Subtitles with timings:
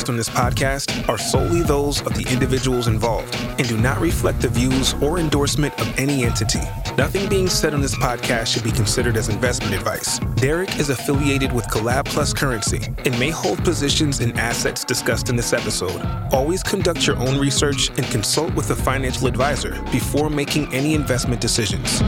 [0.00, 4.40] expressed on this podcast are solely those of the individuals involved and do not reflect
[4.40, 6.60] the views or endorsement of any entity.
[6.96, 10.18] Nothing being said on this podcast should be considered as investment advice.
[10.36, 15.36] Derek is affiliated with Collab Plus Currency and may hold positions in assets discussed in
[15.36, 16.00] this episode.
[16.32, 21.42] Always conduct your own research and consult with a financial advisor before making any investment
[21.42, 22.00] decisions.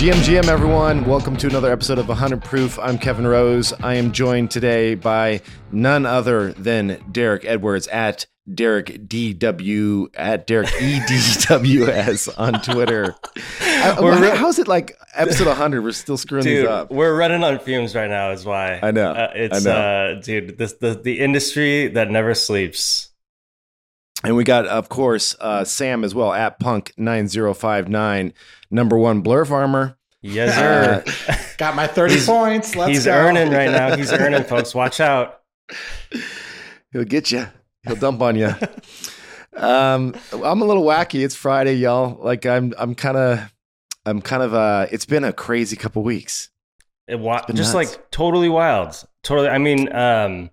[0.00, 1.04] GM, GM, everyone.
[1.04, 2.78] Welcome to another episode of 100 Proof.
[2.78, 3.74] I'm Kevin Rose.
[3.82, 10.68] I am joined today by none other than Derek Edwards at Derek DW at Derek
[10.68, 13.14] EDWS on Twitter.
[13.60, 15.82] I, how's it like episode 100?
[15.82, 16.90] We're still screwing dude, these up.
[16.90, 18.80] We're running on fumes right now, is why.
[18.82, 19.10] I know.
[19.10, 19.78] Uh, it's, I know.
[19.78, 23.10] Uh, dude, this the, the industry that never sleeps.
[24.22, 28.32] And we got, of course, uh, Sam as well at Punk9059,
[28.70, 29.96] number one blur farmer.
[30.22, 31.54] Yes, sir.
[31.56, 32.76] Got my 30 points.
[32.76, 33.12] Let's He's go.
[33.12, 33.96] earning right now.
[33.96, 34.74] He's earning, folks.
[34.74, 35.40] Watch out.
[36.92, 37.46] He'll get you.
[37.86, 38.52] He'll dump on you.
[39.56, 41.24] um, I'm a little wacky.
[41.24, 42.18] It's Friday, y'all.
[42.22, 43.52] Like I'm, I'm kind of,
[44.04, 44.52] I'm kind of.
[44.54, 46.50] Uh, it's been a crazy couple weeks.
[47.08, 47.74] It wa- just nuts.
[47.74, 49.02] like totally wild.
[49.22, 49.48] Totally.
[49.48, 50.50] I mean, um,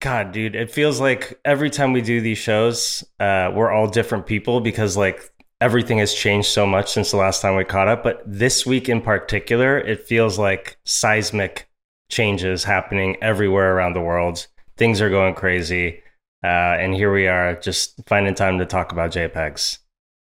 [0.00, 4.26] God, dude, it feels like every time we do these shows, uh, we're all different
[4.26, 8.02] people because like everything has changed so much since the last time we caught up.
[8.02, 11.68] But this week in particular, it feels like seismic
[12.10, 14.46] changes happening everywhere around the world.
[14.76, 16.02] Things are going crazy.
[16.42, 19.78] Uh, and here we are just finding time to talk about JPEGs.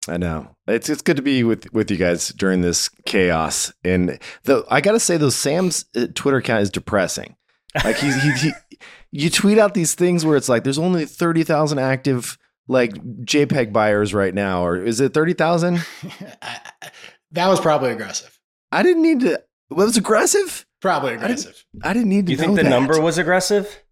[0.09, 3.73] I know it's it's good to be with with you guys during this chaos.
[3.85, 7.37] And though I gotta say, though, Sam's uh, Twitter account is depressing.
[7.85, 8.53] Like he's he, he
[9.13, 12.39] you tweet out these things where it's like there's only thirty thousand active
[12.71, 15.85] like JPEG buyers right now, or is it thirty thousand?
[17.33, 18.39] that was probably aggressive.
[18.73, 19.43] I didn't need to.
[19.71, 20.65] Well, it was aggressive.
[20.81, 21.65] Probably didn't- aggressive.
[21.83, 22.27] I didn't need to.
[22.27, 22.71] Do you think the that.
[22.71, 23.83] number was aggressive?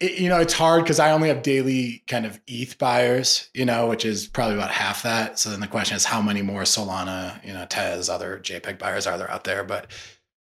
[0.00, 3.64] It- you know, it's hard because I only have daily kind of ETH buyers, you
[3.66, 5.38] know, which is probably about half that.
[5.38, 9.06] So then the question is, how many more Solana, you know, Tez, other JPEG buyers
[9.06, 9.62] are there out there?
[9.62, 9.90] But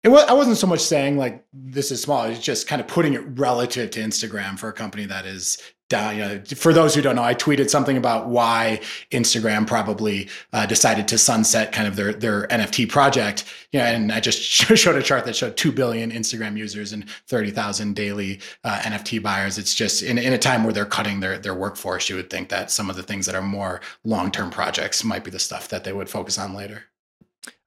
[0.05, 2.25] it was, I wasn't so much saying like this is small.
[2.25, 5.59] It's just kind of putting it relative to Instagram for a company that is
[5.91, 10.67] You know, for those who don't know, I tweeted something about why Instagram probably uh,
[10.67, 13.45] decided to sunset kind of their their NFT project.
[13.73, 17.09] You know, and I just showed a chart that showed two billion Instagram users and
[17.27, 19.57] thirty thousand daily uh, NFT buyers.
[19.57, 22.51] It's just in, in a time where they're cutting their their workforce, you would think
[22.51, 25.69] that some of the things that are more long term projects might be the stuff
[25.69, 26.88] that they would focus on later.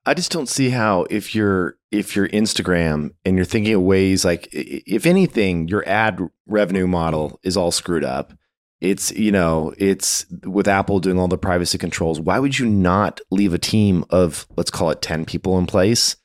[0.06, 4.26] I just don't see how if you're if you're Instagram and you're thinking of ways
[4.26, 8.34] like if anything your ad revenue model is all screwed up.
[8.80, 12.20] It's you know it's with Apple doing all the privacy controls.
[12.20, 16.16] Why would you not leave a team of let's call it ten people in place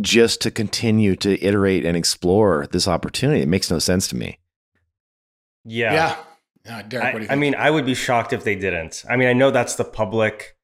[0.00, 3.42] just to continue to iterate and explore this opportunity?
[3.42, 4.38] It makes no sense to me.
[5.66, 6.16] Yeah.
[6.66, 7.40] Uh, Derek, I, what do you I think?
[7.40, 9.04] mean, I would be shocked if they didn't.
[9.08, 10.56] I mean, I know that's the public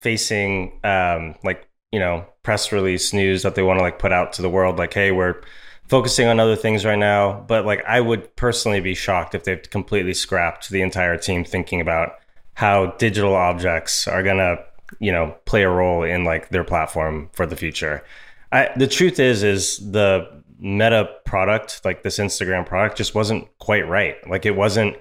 [0.00, 4.32] facing, um, like, you know, press release news that they want to like put out
[4.34, 5.40] to the world, like, hey, we're
[5.88, 7.44] focusing on other things right now.
[7.48, 11.80] But like, I would personally be shocked if they've completely scrapped the entire team thinking
[11.80, 12.12] about
[12.54, 14.58] how digital objects are going to,
[14.98, 18.04] you know, play a role in like their platform for the future.
[18.52, 23.88] I, the truth is, is the meta product, like this Instagram product, just wasn't quite
[23.88, 24.16] right.
[24.28, 24.96] Like it wasn't.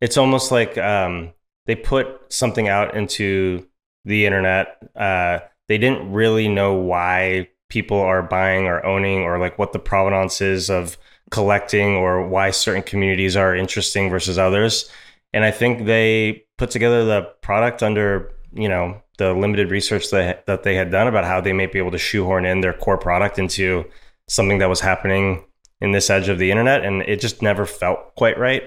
[0.00, 1.32] It's almost like um,
[1.66, 3.66] they put something out into
[4.04, 4.78] the internet.
[4.94, 9.78] Uh, they didn't really know why people are buying or owning, or like what the
[9.78, 10.96] provenance is of
[11.30, 14.90] collecting, or why certain communities are interesting versus others.
[15.32, 20.46] And I think they put together the product under you know the limited research that
[20.46, 22.98] that they had done about how they may be able to shoehorn in their core
[22.98, 23.84] product into
[24.28, 25.44] something that was happening
[25.80, 28.64] in this edge of the internet and it just never felt quite right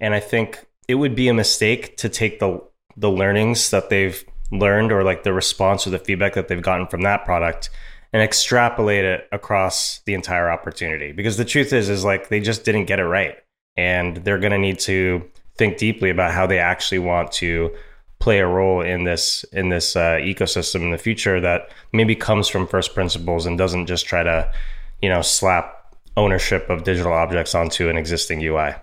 [0.00, 2.60] and i think it would be a mistake to take the
[2.96, 6.86] the learnings that they've learned or like the response or the feedback that they've gotten
[6.86, 7.70] from that product
[8.12, 12.64] and extrapolate it across the entire opportunity because the truth is is like they just
[12.64, 13.36] didn't get it right
[13.76, 15.26] and they're going to need to
[15.56, 17.74] think deeply about how they actually want to
[18.18, 22.46] play a role in this in this uh, ecosystem in the future that maybe comes
[22.46, 24.52] from first principles and doesn't just try to
[25.00, 28.74] you know slap ownership of digital objects onto an existing UI.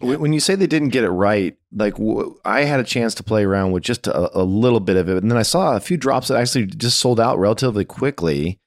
[0.00, 3.22] When you say they didn't get it right, like w- I had a chance to
[3.22, 5.80] play around with just a, a little bit of it, and then I saw a
[5.80, 8.58] few drops that actually just sold out relatively quickly.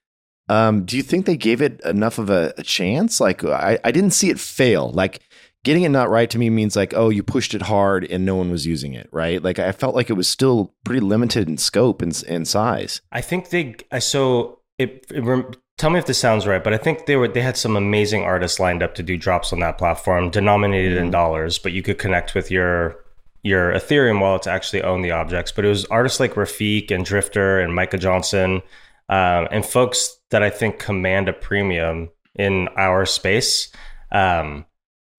[0.50, 3.20] Um, do you think they gave it enough of a, a chance?
[3.20, 4.92] Like I, I didn't see it fail.
[4.92, 5.22] Like
[5.64, 8.36] getting it not right to me means like, oh, you pushed it hard and no
[8.36, 9.42] one was using it, right?
[9.42, 13.02] Like I felt like it was still pretty limited in scope and, and size.
[13.12, 15.24] I think they so it, it
[15.78, 18.24] tell me if this sounds right, but I think they were they had some amazing
[18.24, 21.06] artists lined up to do drops on that platform, denominated mm-hmm.
[21.06, 23.04] in dollars, but you could connect with your
[23.44, 25.52] your Ethereum wallet to actually own the objects.
[25.52, 28.62] But it was artists like Refik and Drifter and Micah Johnson
[29.10, 33.70] um, and folks that I think command a premium in our space.
[34.12, 34.66] Um,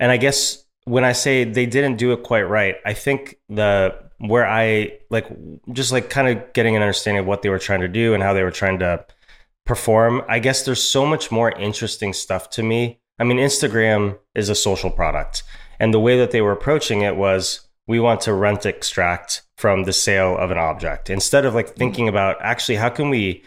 [0.00, 3.94] and I guess when I say they didn't do it quite right, I think the
[4.18, 5.26] where I like
[5.72, 8.22] just like kind of getting an understanding of what they were trying to do and
[8.22, 9.04] how they were trying to
[9.66, 10.22] perform.
[10.28, 13.00] I guess there's so much more interesting stuff to me.
[13.18, 15.42] I mean, Instagram is a social product,
[15.78, 19.84] and the way that they were approaching it was we want to rent extract from
[19.84, 21.78] the sale of an object instead of like mm-hmm.
[21.78, 23.42] thinking about actually how can we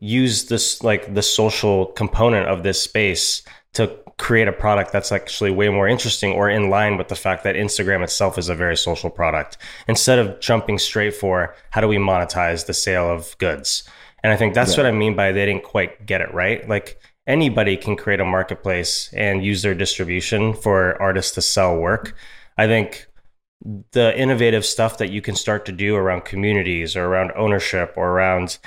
[0.00, 3.42] use this like the social component of this space
[3.74, 7.44] to create a product that's actually way more interesting or in line with the fact
[7.44, 9.56] that Instagram itself is a very social product
[9.86, 13.88] instead of jumping straight for how do we monetize the sale of goods.
[14.22, 14.84] And I think that's yeah.
[14.84, 16.68] what I mean by they didn't quite get it right.
[16.68, 22.14] Like anybody can create a marketplace and use their distribution for artists to sell work.
[22.56, 23.06] I think
[23.92, 28.10] the innovative stuff that you can start to do around communities or around ownership or
[28.10, 28.58] around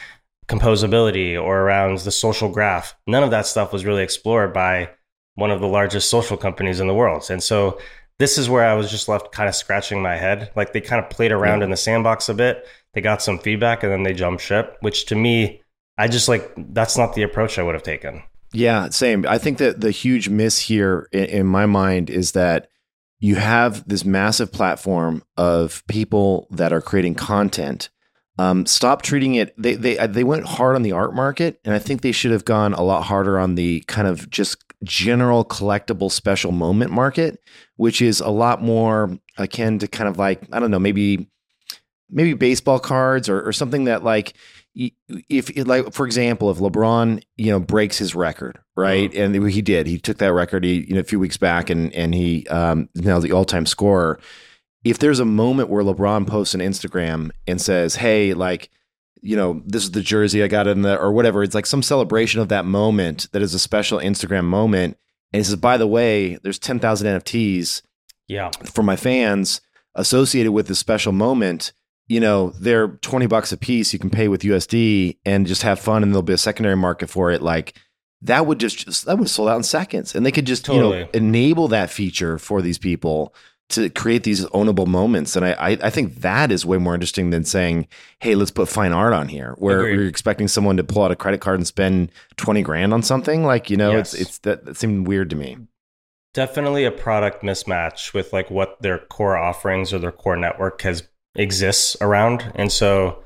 [0.48, 2.96] composability or around the social graph.
[3.08, 4.90] None of that stuff was really explored by
[5.36, 7.30] one of the largest social companies in the world.
[7.30, 7.80] And so
[8.20, 10.52] this is where I was just left kind of scratching my head.
[10.56, 11.66] Like they kind of played around yeah.
[11.66, 12.68] in the sandbox a bit.
[12.94, 15.62] They got some feedback and then they jumped ship, which to me,
[15.98, 18.24] I just like that's not the approach I would have taken.
[18.54, 19.26] Yeah, same.
[19.28, 22.68] I think that the huge miss here in, in my mind is that
[23.20, 27.90] you have this massive platform of people that are creating content
[28.42, 29.54] um, stop treating it.
[29.56, 32.32] They they uh, they went hard on the art market, and I think they should
[32.32, 37.40] have gone a lot harder on the kind of just general collectible special moment market,
[37.76, 41.30] which is a lot more akin to kind of like I don't know, maybe
[42.12, 44.34] maybe baseball cards or, or something that like
[44.76, 49.24] if like for example if lebron you know breaks his record right uh-huh.
[49.24, 51.94] and he did he took that record he, you know a few weeks back and
[51.94, 54.18] and he um now the all-time scorer
[54.84, 58.70] if there's a moment where LeBron posts an Instagram and says, "Hey, like,
[59.22, 61.84] you know, this is the jersey I got in the or whatever," it's like some
[61.84, 64.98] celebration of that moment that is a special Instagram moment.
[65.32, 67.82] And he says, "By the way, there's 10,000 NFTs,
[68.28, 69.62] yeah, for my fans
[69.96, 71.74] associated with this special moment."
[72.12, 73.94] You know, they're 20 bucks a piece.
[73.94, 77.10] You can pay with USD and just have fun, and there'll be a secondary market
[77.10, 77.42] for it.
[77.42, 77.74] Like
[78.22, 81.00] that would just, just that would sold out in seconds, and they could just totally.
[81.00, 83.34] you know enable that feature for these people
[83.72, 85.36] to create these ownable moments.
[85.36, 87.88] And I, I, I, think that is way more interesting than saying,
[88.20, 89.96] hey, let's put fine art on here, where Agreed.
[89.96, 93.44] you're expecting someone to pull out a credit card and spend 20 grand on something.
[93.44, 94.14] Like, you know, yes.
[94.14, 95.58] it's, it's that, that seemed weird to me.
[96.34, 101.04] Definitely a product mismatch with like what their core offerings or their core network has
[101.36, 102.52] exists around.
[102.56, 103.24] And so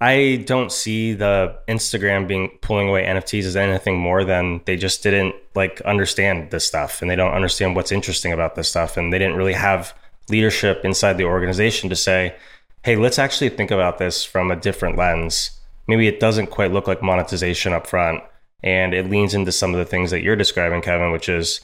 [0.00, 5.02] I don't see the Instagram being pulling away NFTs as anything more than they just
[5.02, 9.12] didn't like understand this stuff and they don't understand what's interesting about this stuff and
[9.12, 9.94] they didn't really have
[10.28, 12.34] leadership inside the organization to say,
[12.82, 15.52] "Hey, let's actually think about this from a different lens."
[15.86, 18.22] Maybe it doesn't quite look like monetization up front
[18.62, 21.60] and it leans into some of the things that you're describing, Kevin, which is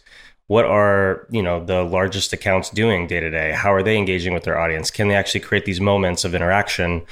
[0.52, 4.32] what are you know the largest accounts doing day to day how are they engaging
[4.34, 7.02] with their audience can they actually create these moments of interaction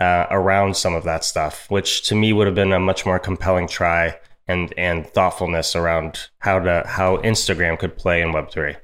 [0.00, 3.18] uh, around some of that stuff, which to me would have been a much more
[3.18, 8.74] compelling try and and thoughtfulness around how to how Instagram could play in Web three.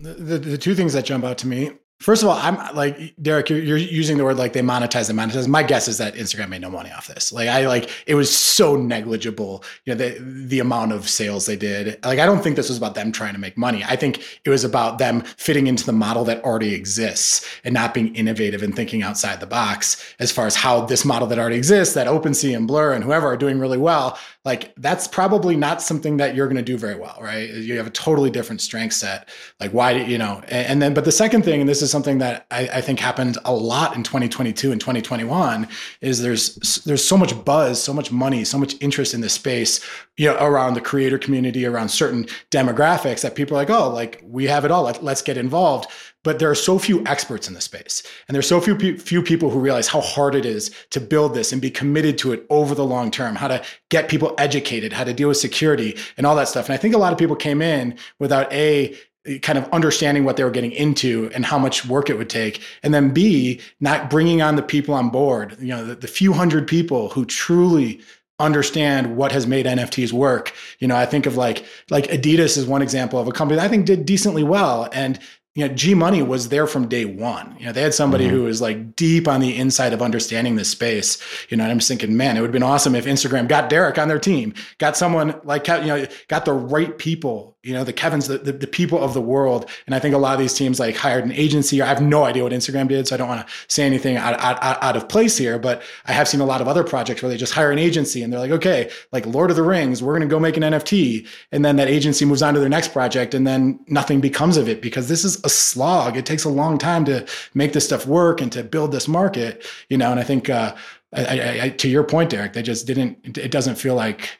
[0.00, 3.14] The, the, the two things that jump out to me First of all, I'm like
[3.22, 3.48] Derek.
[3.48, 5.46] You're, you're, using the word like they monetize and monetize.
[5.46, 7.32] My guess is that Instagram made no money off this.
[7.32, 9.62] Like I like it was so negligible.
[9.84, 12.04] You know the the amount of sales they did.
[12.04, 13.84] Like I don't think this was about them trying to make money.
[13.84, 17.94] I think it was about them fitting into the model that already exists and not
[17.94, 21.56] being innovative and thinking outside the box as far as how this model that already
[21.56, 24.18] exists, that OpenSea and Blur and whoever are doing really well.
[24.44, 27.48] Like that's probably not something that you're going to do very well, right?
[27.48, 29.28] You have a totally different strength set.
[29.60, 30.42] Like why do you know?
[30.48, 32.98] And, and then, but the second thing, and this is something that I, I, think
[32.98, 35.68] happened a lot in 2022 and 2021
[36.00, 39.84] is there's there's so much buzz, so much money, so much interest in this space,
[40.16, 44.20] you know, around the creator community, around certain demographics that people are like, oh, like
[44.24, 44.82] we have it all.
[44.84, 45.88] Let, let's get involved.
[46.24, 49.50] But there are so few experts in the space, and there's so few few people
[49.50, 52.74] who realize how hard it is to build this and be committed to it over
[52.74, 53.34] the long term.
[53.34, 56.66] How to get people educated, how to deal with security, and all that stuff.
[56.66, 58.96] And I think a lot of people came in without a
[59.40, 62.60] kind of understanding what they were getting into and how much work it would take
[62.82, 66.32] and then b not bringing on the people on board you know the, the, few
[66.32, 68.00] hundred people who truly
[68.40, 72.66] understand what has made nfts work you know i think of like like adidas is
[72.66, 75.20] one example of a company that i think did decently well and
[75.54, 77.56] you know, G Money was there from day one.
[77.58, 78.34] You know, they had somebody Mm-hmm.
[78.36, 81.18] who was like deep on the inside of understanding this space.
[81.50, 83.68] You know, and I'm just thinking, man, it would have been awesome if Instagram got
[83.68, 87.84] Derek on their team, got someone like, you know, got the right people, you know,
[87.84, 89.70] the Kevin's, the, the, the people of the world.
[89.86, 91.80] And I think a lot of these teams like hired an agency.
[91.80, 94.38] I have no idea what Instagram did, so I don't want to say anything out,
[94.40, 95.60] out, out of place here.
[95.60, 98.22] But I have seen a lot of other projects where they just hire an agency
[98.22, 100.64] and they're like, okay, like Lord of the Rings, we're going to go make an
[100.64, 101.26] NFT.
[101.52, 104.68] And then that agency moves on to their next project and then nothing becomes of
[104.68, 106.16] it because this is a slog.
[106.16, 109.64] It takes a long time to make this stuff work and to build this market,
[109.88, 110.10] you know.
[110.10, 110.74] And I think, uh,
[111.14, 113.36] I, I, I, to your point, Derek, they just didn't.
[113.36, 114.30] It doesn't feel like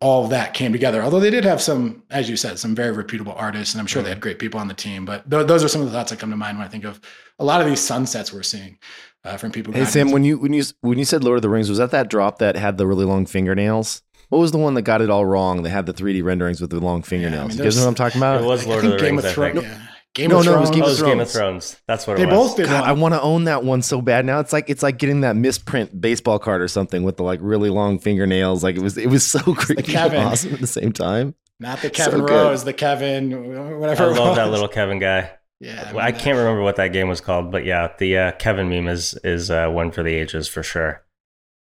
[0.00, 1.02] all that came together.
[1.02, 4.02] Although they did have some, as you said, some very reputable artists, and I'm sure
[4.02, 5.04] they had great people on the team.
[5.04, 6.84] But th- those are some of the thoughts that come to mind when I think
[6.84, 7.00] of
[7.38, 8.78] a lot of these sunsets we're seeing
[9.24, 9.72] uh, from people.
[9.74, 11.78] Hey Sam, this- when you when you when you said Lord of the Rings, was
[11.78, 14.02] that that drop that had the really long fingernails?
[14.30, 15.64] What was the one that got it all wrong?
[15.64, 17.48] They had the 3D renderings with the long fingernails.
[17.48, 18.40] mean, you guys know what I'm talking about?
[18.40, 19.24] It was I Lord think of the Game Rings.
[19.24, 19.60] of I Thrones.
[19.60, 19.66] think.
[19.66, 19.86] Yeah.
[20.14, 20.76] Game No, of no, it was Thrones.
[20.76, 21.70] Game Oh, of it was Game of Thrones.
[21.70, 21.82] Thrones.
[21.86, 22.48] That's what They it was.
[22.48, 22.66] both did.
[22.66, 22.84] God.
[22.84, 24.24] I want to own that one so bad.
[24.24, 27.38] Now it's like it's like getting that misprint baseball card or something with the like
[27.42, 28.64] really long fingernails.
[28.64, 31.34] Like it was it was so creepy and awesome at the same time.
[31.60, 32.30] Not the So Kevin good.
[32.30, 34.10] Rose, the Kevin, I whatever.
[34.10, 35.30] it love that little Kevin guy.
[35.60, 38.70] Yeah, Well, I can't remember what that game was called, but yeah, the uh, Kevin
[38.70, 41.04] meme is is uh, one for the ages for sure.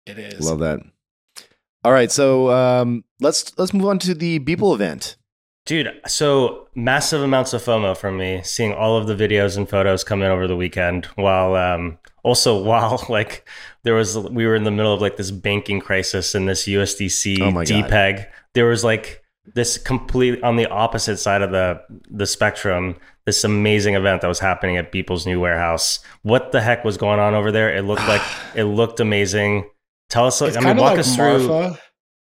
[0.06, 0.38] It is.
[0.46, 0.80] Love that.
[1.82, 5.16] All right, so um, let's let's move on to the Beeple event.
[5.70, 10.02] Dude, so massive amounts of FOMO from me seeing all of the videos and photos
[10.02, 13.48] come in over the weekend while um also while like
[13.84, 17.40] there was we were in the middle of like this banking crisis and this USDC
[17.40, 17.84] Oh my God.
[17.84, 18.26] depeg.
[18.52, 19.22] There was like
[19.54, 24.40] this complete on the opposite side of the the spectrum this amazing event that was
[24.40, 26.00] happening at Beeple's new warehouse.
[26.22, 27.72] What the heck was going on over there?
[27.72, 28.22] It looked like
[28.56, 29.70] it looked amazing.
[30.08, 31.80] Tell us It's I mean kind of walk like us through Marfa.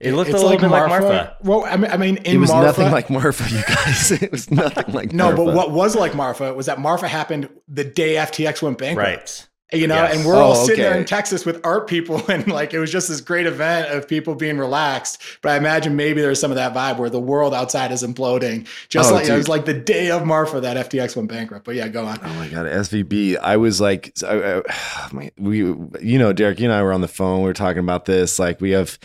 [0.02, 1.36] It looked a It's little bit like Marfa.
[1.42, 4.10] Well, I mean, I mean in it was Marfa, nothing like Marfa, you guys.
[4.22, 5.44] It was nothing like No, Marfa.
[5.44, 9.08] but what was like Marfa was that Marfa happened the day FTX went bankrupt.
[9.08, 9.48] Right.
[9.74, 10.16] You know, Yes.
[10.16, 12.92] and we're all Oh, sitting there in Texas with art people, and like it was
[12.92, 15.22] just this great event of people being relaxed.
[15.40, 18.66] But I imagine maybe there's some of that vibe where the world outside is imploding,
[18.90, 21.64] just Oh, like it was like the day of Marfa that FTX went bankrupt.
[21.64, 22.18] But yeah, go on.
[22.22, 23.38] Oh my god, SVB!
[23.38, 25.58] I was like, I, I, my, we,
[26.02, 27.38] you know, Derek, you and I were on the phone.
[27.40, 28.38] We were talking about this.
[28.38, 28.98] Like, we have,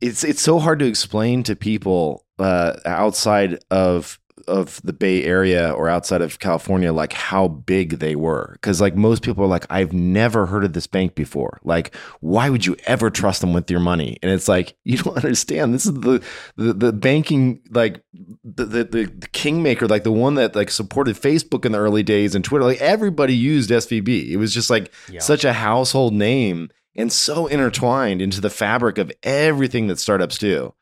[0.00, 5.70] it's it's so hard to explain to people uh, outside of of the Bay Area
[5.70, 8.50] or outside of California, like how big they were.
[8.54, 11.60] Because like most people are like, I've never heard of this bank before.
[11.64, 14.18] Like, why would you ever trust them with your money?
[14.22, 15.72] And it's like you don't understand.
[15.72, 16.22] This is the
[16.56, 18.02] the, the banking like
[18.44, 22.34] the, the the kingmaker, like the one that like supported Facebook in the early days
[22.34, 22.64] and Twitter.
[22.64, 24.28] Like everybody used SVB.
[24.30, 25.20] It was just like Yeah.
[25.20, 30.74] such a household name and so intertwined into the fabric of everything that startups do.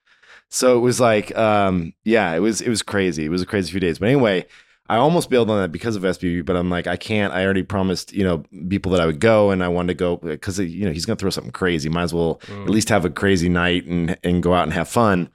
[0.48, 3.24] So it was like, um, yeah, it was it was crazy.
[3.24, 3.98] It was a crazy few days.
[3.98, 4.44] But anyway,
[4.88, 7.32] I almost bailed on that because of SVB, but I'm like, I can't.
[7.32, 10.16] I already promised, you know, people that I would go, and I wanted to go
[10.18, 11.88] because you know he's going to throw something crazy.
[11.88, 12.64] Might as well Mm.
[12.64, 15.30] at least have a crazy night and and go out and have fun.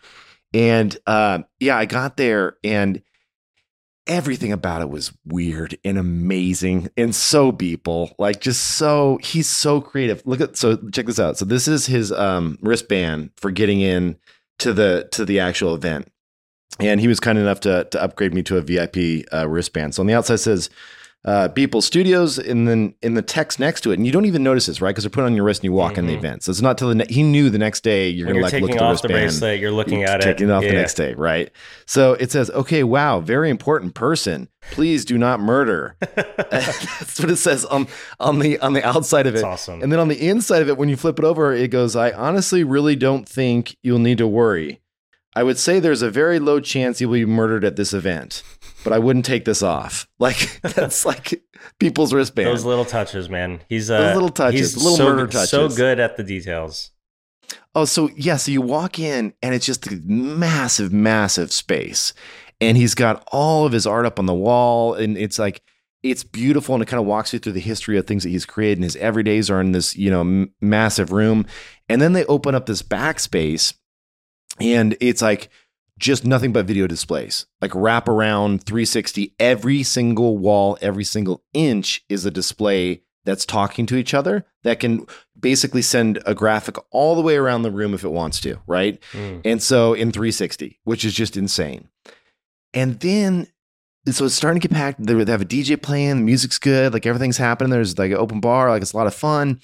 [0.54, 3.02] And uh, yeah, I got there and
[4.08, 9.82] everything about it was weird and amazing and so people like just so he's so
[9.82, 10.22] creative.
[10.26, 11.38] Look at so check this out.
[11.38, 14.18] So this is his um wristband for getting in
[14.60, 16.12] to the to the actual event.
[16.80, 18.98] And he was kind enough to to upgrade me to a vip
[19.34, 19.96] uh, wristband.
[19.96, 20.70] So on the outside says
[21.28, 24.44] uh, Beeple Studios, and then in the text next to it, and you don't even
[24.44, 24.92] notice this, right?
[24.92, 26.20] Because they're put on your wrist and you walk in the Mhm.
[26.20, 26.44] event.
[26.44, 28.62] So it's not till the ne- he knew the next day you're When gonna you're
[28.62, 30.24] like look at the off the wristband bracelet, you're looking at it.
[30.24, 31.52] taking it off the next day, right?
[31.86, 34.48] So it says, okay, wow, very important person.
[34.72, 35.98] Please do not murder.
[36.50, 37.88] That's what it says on
[38.20, 39.40] on the on the outside of it.
[39.40, 39.82] It's awesome.
[39.82, 42.12] And then on the inside of it, when you flip it over, it goes, I
[42.12, 44.80] honestly really don't think you'll need to worry.
[45.38, 48.41] I would say there's a very low chance you will be murdered at this event,
[48.84, 50.08] but I wouldn't take this off.
[50.20, 51.44] Like that's like
[51.79, 52.48] people's wristband.
[52.48, 53.60] Those little touches, man.
[53.70, 55.50] He's uh, Those little touches, he's little so, murder touches.
[55.51, 56.89] So good at the details.
[57.75, 62.15] Oh, so yeah, so you walk in and it's just a massive, massive space.
[62.60, 64.96] And he's got all of his art up on the wall.
[64.96, 65.62] And it's like,
[66.01, 66.74] it's beautiful.
[66.74, 68.79] And it kind of walks you through the history of things that he's created.
[68.79, 71.46] And his everydays are in this, you know, m- massive room.
[71.88, 73.75] And then they open up this backspace
[74.60, 75.50] and it's like
[75.98, 79.34] just nothing but video displays, like wrap around 360.
[79.40, 84.80] Every single wall, every single inch is a display that's talking to each other that
[84.80, 85.06] can
[85.38, 89.02] basically send a graphic all the way around the room if it wants to, right?
[89.12, 89.42] Mm.
[89.44, 91.90] And so in 360, which is just insane.
[92.74, 93.48] And then,
[94.10, 95.04] so it's starting to get packed.
[95.06, 97.72] They have a DJ playing, the music's good, like everything's happening.
[97.72, 99.60] There's like an open bar, like it's a lot of fun.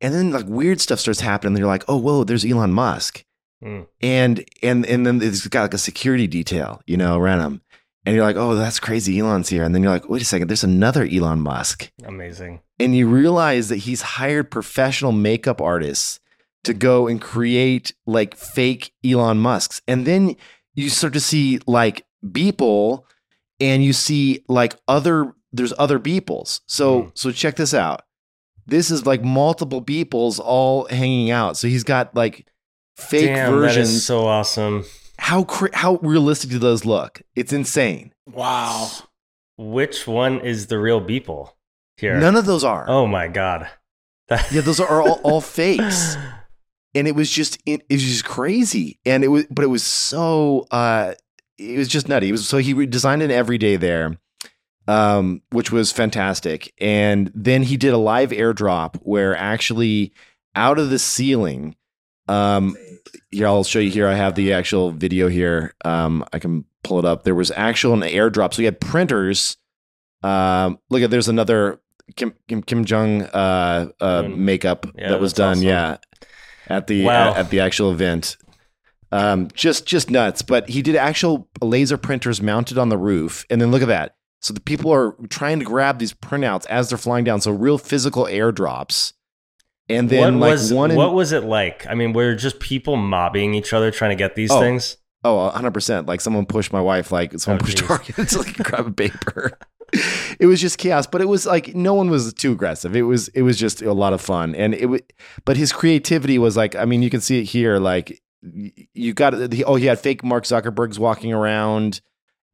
[0.00, 1.54] And then like weird stuff starts happening.
[1.54, 3.24] They're like, oh, whoa, there's Elon Musk.
[3.64, 3.86] Mm.
[4.00, 7.60] And and and then it's got like a security detail, you know, around him.
[8.06, 9.18] and you're like, oh, that's crazy.
[9.18, 12.60] Elon's here, and then you're like, wait a second, there's another Elon Musk, Amazing.
[12.78, 16.20] and you realize that he's hired professional makeup artists
[16.64, 20.36] to go and create like fake Elon Musks, and then
[20.74, 23.02] you start to see like Beeple,
[23.60, 26.60] and you see like other there's other Beeples.
[26.66, 27.08] So Hmm.
[27.14, 28.02] so check this out.
[28.66, 31.56] This is like multiple Beeples all hanging out.
[31.56, 32.46] So he's got like
[32.98, 34.84] fake Damn, versions that is so awesome.
[35.18, 37.22] how cra- how realistic do those look?
[37.36, 38.12] It's insane.
[38.26, 38.90] Wow.
[39.56, 41.50] Which one is the real Beeple
[41.96, 42.18] here?
[42.18, 42.84] None of those are.
[42.88, 43.68] Oh my god.
[44.28, 46.16] That- Yeah, those are all, all fakes.
[46.94, 48.98] And it was just it, it was just crazy.
[49.04, 51.14] And it was but it was so uh
[51.58, 52.28] it was just nutty.
[52.28, 54.18] It was so he redesigned an everyday there.
[54.86, 56.72] Um, which was fantastic.
[56.80, 60.14] And then he did a live airdrop where actually
[60.54, 61.76] out of the ceiling,
[62.28, 62.76] um,
[63.30, 64.06] here I'll show you here.
[64.08, 65.74] I have the actual video here.
[65.84, 67.24] Um, I can pull it up.
[67.24, 68.54] There was actual an airdrop.
[68.54, 69.56] So you had printers.
[70.22, 71.80] Um, look at there's another
[72.16, 75.58] Kim Kim, Kim Jong uh, uh, makeup Yeah, that was done.
[75.58, 75.64] awesome.
[75.68, 75.96] Yeah,
[76.68, 77.30] at the Wow.
[77.30, 78.36] at, at the actual event.
[79.12, 80.42] Um, just just nuts.
[80.42, 84.16] But he did actual laser printers mounted on the roof, and then look at that.
[84.40, 87.40] So the people are trying to grab these printouts as they're flying down.
[87.40, 89.12] So real physical airdrops.
[89.88, 91.86] And then what like was one in, what was it like?
[91.86, 94.96] I mean, were just people mobbing each other trying to get these Oh, things?
[95.24, 96.06] Oh, 100%.
[96.06, 99.58] Like someone pushed my wife, like someone Oh, pushed her to like grab a paper.
[100.38, 102.94] it was just chaos, but it was like no one was too aggressive.
[102.94, 104.54] It was it was just a lot of fun.
[104.54, 105.12] And it
[105.44, 108.20] but his creativity was like I mean, you can see it here like
[108.94, 112.00] you got uh, the, oh, he had fake Mark Zuckerberg's walking around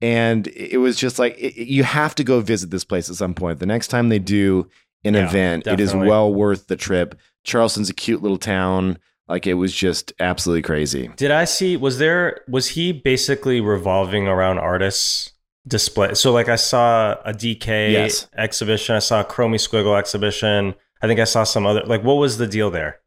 [0.00, 3.34] and it was just like it- you have to go visit this place at some
[3.34, 3.58] point.
[3.58, 4.68] The next time they do
[5.04, 7.18] an Yeah, event, it is well worth the trip.
[7.44, 8.98] Charleston's a cute little town.
[9.28, 11.08] Like it was just absolutely crazy.
[11.16, 11.76] Did I see?
[11.78, 12.42] Was there?
[12.48, 15.32] Was he basically revolving around artists
[15.66, 16.12] display?
[16.14, 18.28] So, like, I saw a DK Yes.
[18.36, 18.96] exhibition.
[18.96, 20.74] I saw a Chromie Squiggle exhibition.
[21.00, 21.82] I think I saw some other.
[21.86, 23.00] Like, what was the deal there?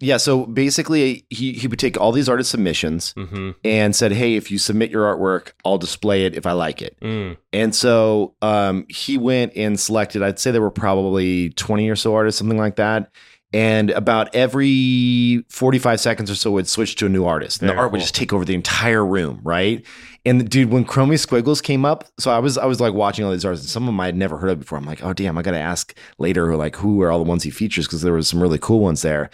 [0.00, 3.50] Yeah, so basically, he he would take all these artist submissions Mm-hmm.
[3.64, 6.96] and said, "Hey, if you submit your artwork, I'll display it if I like it."
[7.00, 7.36] Mm.
[7.52, 10.22] And so um, he went and selected.
[10.22, 13.10] I'd say there were probably twenty or so artists, something like that.
[13.52, 17.72] And about every forty-five seconds or so, would switch to a new artist, and the
[17.74, 19.86] Very art would just take over the entire room, right?
[20.26, 23.30] And dude, when Chromie Squiggles came up, so I was I was like watching all
[23.30, 24.76] these artists, and some of them I had never heard of before.
[24.76, 27.44] I'm like, oh damn, I got to ask later, like who are all the ones
[27.44, 29.30] he features because there was some really cool ones there.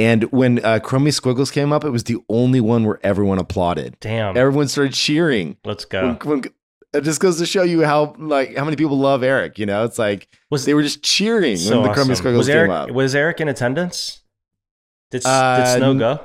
[0.00, 3.96] And when uh, Chromie Squiggles came up, it was the only one where everyone applauded.
[4.00, 4.36] Damn.
[4.36, 5.56] Everyone started cheering.
[5.64, 6.16] Let's go.
[6.24, 6.44] When- when-
[6.92, 9.60] it just goes to show you how like how many people love Eric.
[9.60, 12.14] You know, it's like Was they were just cheering so when the awesome.
[12.16, 12.90] Squiggles was came Eric, up.
[12.90, 14.22] Was Eric in attendance?
[15.12, 16.20] Did, Uh, did Snow go?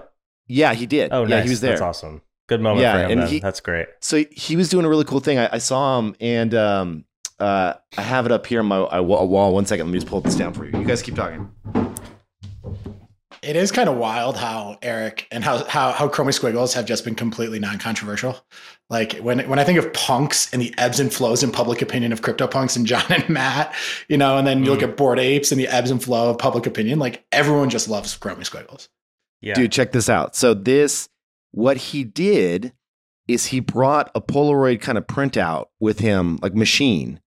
[0.47, 1.11] yeah, he did.
[1.13, 1.43] Oh, yeah, nice.
[1.43, 1.71] he was there.
[1.71, 2.23] That's awesome.
[2.47, 3.19] Good moment Yeah, for him.
[3.19, 3.87] and he- That's great.
[4.01, 5.37] So he was doing a really cool thing.
[5.37, 7.05] I, I saw him, and um,
[7.39, 9.53] uh, I have it up here on my wall.
[9.53, 10.79] One second, let me just pull this down for you.
[10.79, 11.47] You guys keep talking.
[13.45, 17.05] It is kind of wild how Eric and how how how Chromie Squiggles have just
[17.05, 18.43] been completely non-controversial.
[18.89, 22.11] Like when when I think of punks and the ebbs and flows in public opinion
[22.11, 23.73] of crypto punks and John and Matt,
[24.09, 24.89] you know, and then you look Mm.
[24.89, 28.17] at Bored Apes and the ebbs and flow of public opinion, like everyone just loves
[28.17, 28.89] Chromie Squiggles.
[29.41, 29.53] Yeah.
[29.53, 30.35] Dude, check this out.
[30.35, 31.07] So this,
[31.51, 32.73] what he did
[33.27, 37.19] is he brought a Polaroid kind of printout with him, like machine,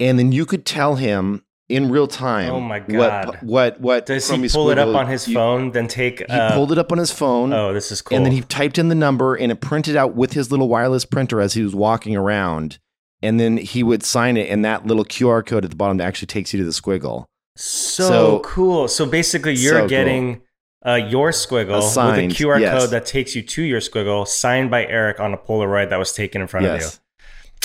[0.00, 2.50] and then you could tell him in real time.
[2.52, 3.38] Oh my God.
[3.42, 4.06] what what?
[4.06, 6.18] Does he pull it up on his you- phone, then take?
[6.18, 7.52] He uh, pulled it up on his phone.
[7.52, 8.16] Oh, this is cool.
[8.16, 11.04] And then he typed in the number and it printed out with his little wireless
[11.04, 12.78] printer as he was walking around.
[13.22, 16.26] And then he would sign it, and that little QR code at the bottom actually
[16.26, 17.26] takes you to the squiggle.
[17.56, 18.88] so, so- cool.
[18.88, 20.36] So basically, you're So cool.
[20.84, 22.80] uh, your squiggle Assigned, with a QR yes.
[22.82, 26.12] code that takes you to your squiggle, signed by Eric on a Polaroid that was
[26.12, 26.66] taken in front.
[26.66, 26.96] Yes.
[26.96, 27.00] of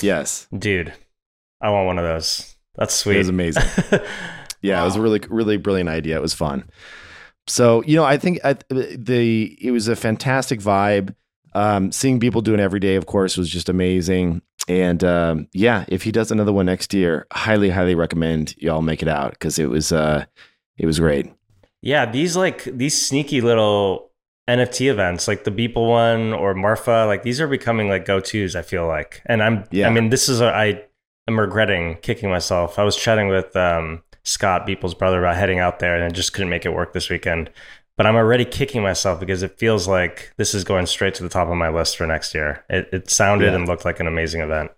[0.04, 0.10] you.
[0.10, 0.93] Yes, dude,
[1.60, 2.56] I want one of those.
[2.78, 3.16] That's sweet.
[3.16, 3.63] It was amazing.
[4.62, 6.18] Yeah, it was a really, really brilliant idea.
[6.18, 6.70] It was fun.
[7.48, 11.16] So, you know, I think I, the it was a fantastic vibe.
[11.54, 14.42] Um, seeing people doing every day, of course, was just amazing.
[14.68, 19.02] And um, yeah, if he does another one next year, highly, highly recommend y'all make
[19.02, 20.26] it out because it was uh,
[20.78, 21.32] it was great.
[21.82, 24.12] Yeah, these like these sneaky little
[24.50, 28.56] NFT events, like the Beeple one or Marfa, like these are becoming like go tos.
[28.56, 29.88] I feel like, and I'm, Yeah.
[29.88, 30.84] I mean, this is a, I
[31.28, 32.80] am regretting kicking myself.
[32.80, 36.34] I was chatting with um, Scott Beeple's brother about heading out there, and I just
[36.34, 37.50] couldn't make it work this weekend.
[37.98, 41.30] But I'm already kicking myself because it feels like this is going straight to the
[41.30, 42.63] top of my list for next year.
[42.70, 43.56] It, it sounded Yeah.
[43.56, 44.70] and looked like an amazing event.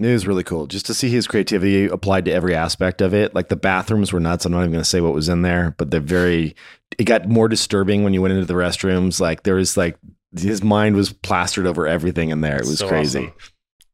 [0.00, 3.34] It was really cool just to see his creativity applied to every aspect of it.
[3.34, 4.44] Like the bathrooms were nuts.
[4.46, 6.54] I'm not even going to say what was in there, but they're very.
[6.98, 9.18] It got more disturbing when you went into the restrooms.
[9.20, 9.98] Like there was like
[10.36, 12.56] his mind was plastered over everything in there.
[12.56, 13.18] It was So crazy.
[13.26, 13.32] awesome.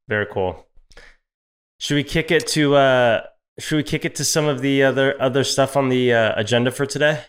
[0.09, 0.67] Very cool.
[1.79, 3.23] Should we kick it to uh
[3.59, 6.71] should we kick it to some of the other other stuff on the uh, agenda
[6.71, 7.23] for today?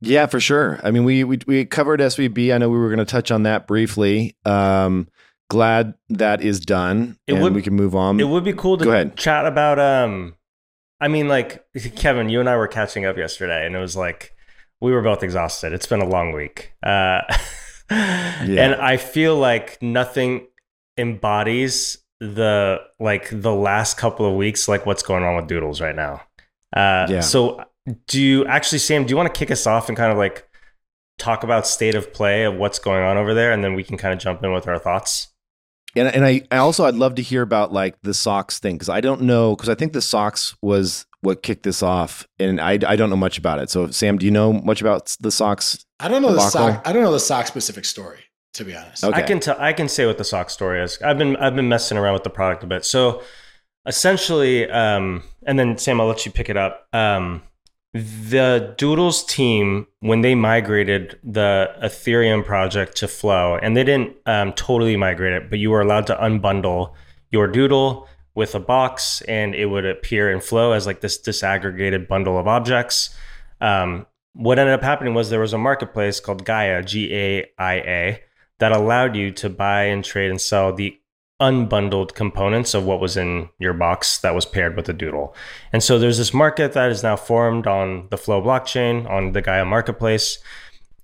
[0.00, 0.78] Yeah, for sure.
[0.84, 2.54] I mean, we we, we covered SVB.
[2.54, 4.36] I know we were going to touch on that briefly.
[4.44, 5.08] Um,
[5.50, 8.20] glad that is done, It and would- we can move on.
[8.20, 9.16] It would be cool to Go ahead.
[9.16, 10.34] chat about um
[11.00, 11.64] I mean like
[11.96, 14.34] Kevin, you and I were catching up yesterday and it was like
[14.80, 15.72] we were both exhausted.
[15.72, 16.72] It's been a long week.
[16.82, 17.22] Uh
[17.90, 20.46] and I feel like nothing
[20.98, 25.94] embodies the like the last couple of weeks like what's going on with Doodles right
[25.94, 26.22] now.
[26.74, 27.20] Uh Yeah.
[27.20, 27.64] so
[28.06, 30.46] do you actually Sam, do you want to kick us off and kind of like
[31.18, 33.96] talk about state of play of what's going on over there and then we can
[33.96, 35.28] kind of jump in with our thoughts?
[35.96, 38.88] And and I, I also I'd love to hear about like the socks thing because
[38.90, 42.72] I don't know because I think the socks was what kicked this off, and I
[42.86, 43.70] I don't know much about it.
[43.70, 45.84] So Sam, do you know much about the socks?
[45.98, 46.82] I don't know the sock.
[46.86, 48.20] I don't know the sock specific story,
[48.54, 49.04] to be honest.
[49.04, 49.18] Okay.
[49.18, 49.56] I can tell.
[49.58, 51.00] I can say what the sock story is.
[51.02, 52.84] I've been I've been messing around with the product a bit.
[52.84, 53.22] So
[53.86, 56.86] essentially, um, and then Sam, I'll let you pick it up.
[56.92, 57.42] Um,
[57.94, 64.52] the Doodles team, when they migrated the Ethereum project to Flow, and they didn't um,
[64.52, 66.92] totally migrate it, but you were allowed to unbundle
[67.30, 72.06] your Doodle with a box, and it would appear in Flow as like this disaggregated
[72.06, 73.16] bundle of objects.
[73.60, 77.74] Um, what ended up happening was there was a marketplace called Gaia, G A I
[77.74, 78.22] A,
[78.58, 80.98] that allowed you to buy and trade and sell the
[81.40, 85.34] unbundled components of what was in your box that was paired with the doodle.
[85.72, 89.42] And so there's this market that is now formed on the Flow blockchain, on the
[89.42, 90.38] Gaia marketplace.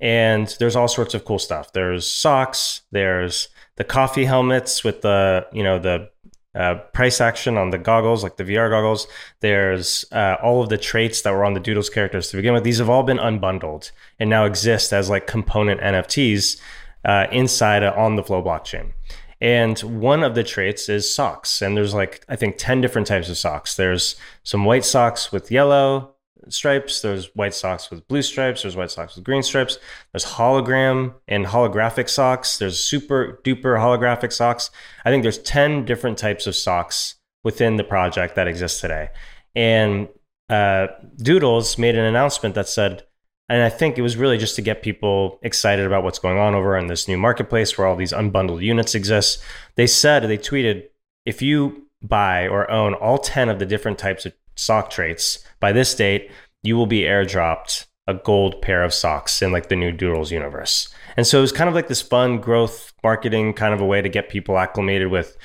[0.01, 1.73] And there's all sorts of cool stuff.
[1.73, 6.11] There's socks, there's the coffee helmets with the, you know, the
[6.55, 9.07] uh, price action on the goggles, like the VR goggles.
[9.41, 12.65] There's uh, all of the traits that were on the Doodles characters to begin with.
[12.65, 16.61] These have all been unbundled and now exist as like component NFTs
[17.05, 18.93] uh, inside uh, on the Flow blockchain.
[19.41, 21.61] And one of the traits is socks.
[21.61, 23.77] And there's like, I think, 10 different types of socks.
[23.77, 26.15] There's some white socks with yellow
[26.49, 27.03] stripes.
[27.03, 28.63] There's white socks with blue stripes.
[28.63, 29.79] There's white socks with green stripes.
[30.13, 32.59] There's hologram and holographic socks.
[32.59, 34.71] There's super duper holographic socks.
[35.05, 39.11] I think there's 10 different types of socks within the project that exists today.
[39.55, 40.09] And
[40.49, 43.05] uh, Doodles made an announcement that said,
[43.49, 46.55] and I think it was really just to get people excited about what's going on
[46.55, 49.43] over in this new marketplace where all these unbundled units exist.
[49.75, 50.85] They said, they tweeted,
[51.27, 55.73] if you buy or own all 10 of the different types of sock traits by
[55.73, 56.31] this date,
[56.63, 60.93] you will be airdropped a gold pair of socks in like the new Doodles universe.
[61.17, 64.03] And so it was kind of like this fun growth marketing kind of a way
[64.03, 65.37] to get people acclimated with,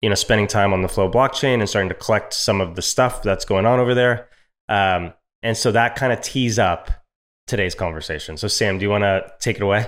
[0.00, 2.82] you know, spending time on the Flow blockchain and starting to collect some of the
[2.82, 4.28] stuff that's going on over there.
[4.68, 6.90] Um, and so that kind of tees up
[7.50, 8.36] today's conversation.
[8.36, 9.86] So, Sam, do you want to take it away?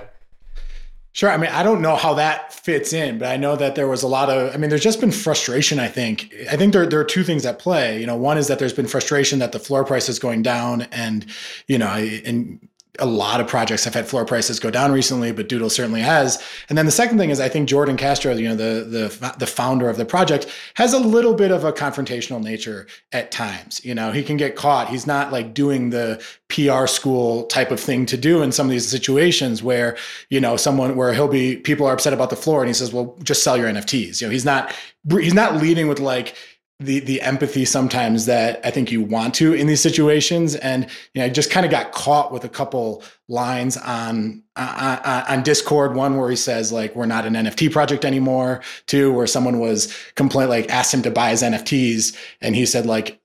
[1.13, 1.29] Sure.
[1.29, 4.01] I mean, I don't know how that fits in, but I know that there was
[4.01, 6.33] a lot of, I mean, there's just been frustration, I think.
[6.51, 7.99] I think there, there are two things at play.
[7.99, 10.83] You know, one is that there's been frustration that the floor price is going down
[10.91, 11.27] and,
[11.67, 12.67] you know, and
[12.99, 16.43] a lot of projects have had floor prices go down recently, but Doodle certainly has.
[16.69, 19.47] And then the second thing is, I think Jordan Castro, you know, the the the
[19.47, 23.83] founder of the project, has a little bit of a confrontational nature at times.
[23.83, 24.89] You know, he can get caught.
[24.89, 28.71] He's not like doing the PR school type of thing to do in some of
[28.71, 29.97] these situations where
[30.29, 32.93] you know someone where he'll be people are upset about the floor, and he says,
[32.93, 34.75] "Well, just sell your NFTs." You know, he's not
[35.09, 36.35] he's not leading with like
[36.79, 40.55] the the empathy sometimes that I think you want to in these situations.
[40.55, 44.99] And you know, I just kind of got caught with a couple lines on, on
[45.27, 45.95] on Discord.
[45.95, 48.61] One where he says like we're not an NFT project anymore.
[48.85, 52.85] Two where someone was complain like asked him to buy his NFTs and he said
[52.85, 53.19] like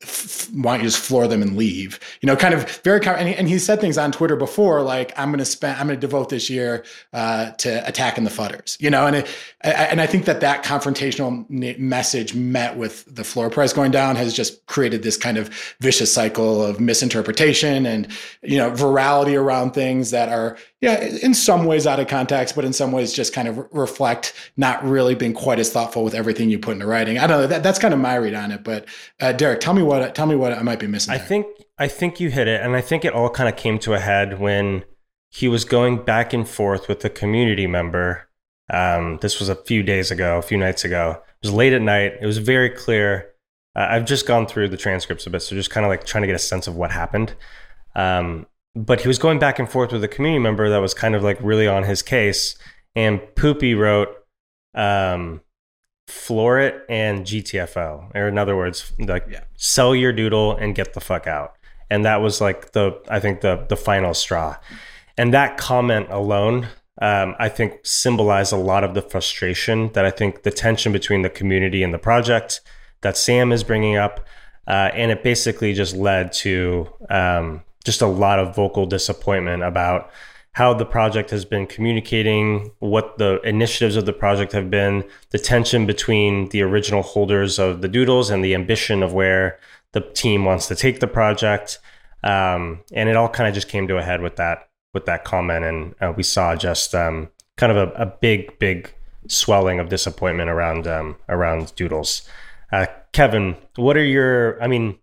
[0.55, 1.99] why don't you just floor them and leave?
[2.21, 5.13] You know, kind of very and he, and he said things on Twitter before like
[5.19, 8.81] I'm to spend I'm to devote this year uh, to attacking the FUDders.
[8.81, 9.29] You know, and it,
[9.63, 14.33] and I think that that confrontational message met with the floor price going down has
[14.33, 15.49] just created this kind of
[15.81, 18.09] vicious cycle of misinterpretation and
[18.43, 22.65] you know virality around things that are yeah in some ways out of context but
[22.65, 26.51] in some ways just kind of reflect not really being quite as thoughtful with everything
[26.51, 27.19] you put into writing.
[27.19, 28.87] I don't know that, that's kind of my read on it but
[29.21, 31.27] uh, derek tell me what tell me what i might be missing i there.
[31.27, 31.47] think
[31.79, 34.01] i think you hit it and i think it all kind of came to a
[34.01, 34.85] head when
[35.31, 38.29] he was going back and forth with a community member
[38.71, 41.23] um, this was a few days ago a few nights ago.
[41.43, 42.15] It was late at night.
[42.21, 43.31] It was very clear.
[43.77, 46.23] Uh, i've just gone through the transcripts a bit so just kind of like trying
[46.23, 47.35] to get a sense of what happened.
[47.95, 48.47] Um,
[48.85, 51.23] but he was going back and forth with a community member that was kind of
[51.23, 52.57] like really on his case.
[52.95, 54.09] And Poopie wrote,
[54.75, 55.41] um,
[56.07, 59.41] floor it and GTFO, or in other words, like Yeah.
[59.57, 61.55] sell your doodle and get the fuck out.
[61.91, 64.57] And that was like the, I think the the final straw.
[65.17, 66.69] And that comment alone
[67.01, 71.23] um, I think symbolized a lot of the frustration that I think the tension between
[71.23, 72.61] the community and the project
[73.03, 74.27] that Sam is bringing up.
[74.67, 80.11] Uh, and it basically just led to um, just a lot of vocal disappointment about
[80.53, 85.39] how the project has been communicating, what the initiatives of the project have been, the
[85.39, 89.59] tension between the original holders of the doodles and the ambition of where
[89.93, 91.79] the team wants to take the project.
[92.25, 95.25] Um, and it all kind of just came to a head with that with that
[95.25, 98.93] comment, and uh, we saw just um, kind of a, a, big, big
[99.29, 102.29] swelling of disappointment around um, around doodles.
[102.73, 104.61] Uh, Kevin, what are your?
[104.63, 104.99] I mean,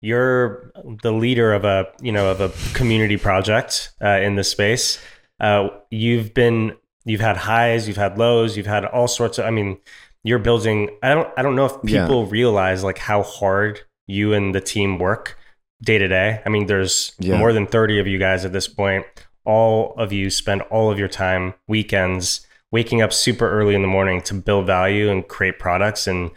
[0.00, 4.98] you're the leader of a you know of a community project uh, in this space.
[5.40, 9.44] Uh, you've been you've had highs, you've had lows, you've had all sorts of.
[9.44, 9.78] I mean,
[10.24, 10.90] you're building.
[11.02, 12.30] I don't I don't know if people yeah.
[12.30, 15.38] realize like how hard you and the team work
[15.82, 16.42] day to day.
[16.44, 17.38] I mean, there's yeah.
[17.38, 19.06] more than thirty of you guys at this point.
[19.44, 23.88] All of you spend all of your time weekends waking up super early in the
[23.88, 26.30] morning to build value and create products and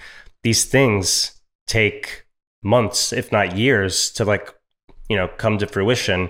[0.43, 2.25] these things take
[2.63, 4.53] months, if not years, to like,
[5.09, 6.29] you know, come to fruition.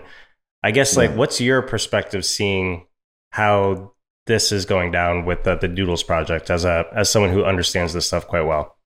[0.63, 2.85] I guess like, what's your perspective seeing
[3.31, 3.93] how
[4.27, 7.93] this is going down with the, the Doodles project as a as someone who understands
[7.93, 8.77] this stuff quite well?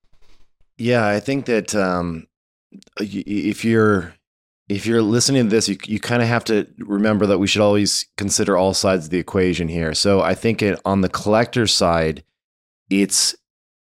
[0.78, 2.28] Yeah, I think that um,
[3.00, 4.14] if you're
[4.68, 7.62] if you're listening to this, you, you kind of have to remember that we should
[7.62, 9.94] always consider all sides of the equation here.
[9.94, 12.24] So I think it, on the collector side,
[12.90, 13.36] it's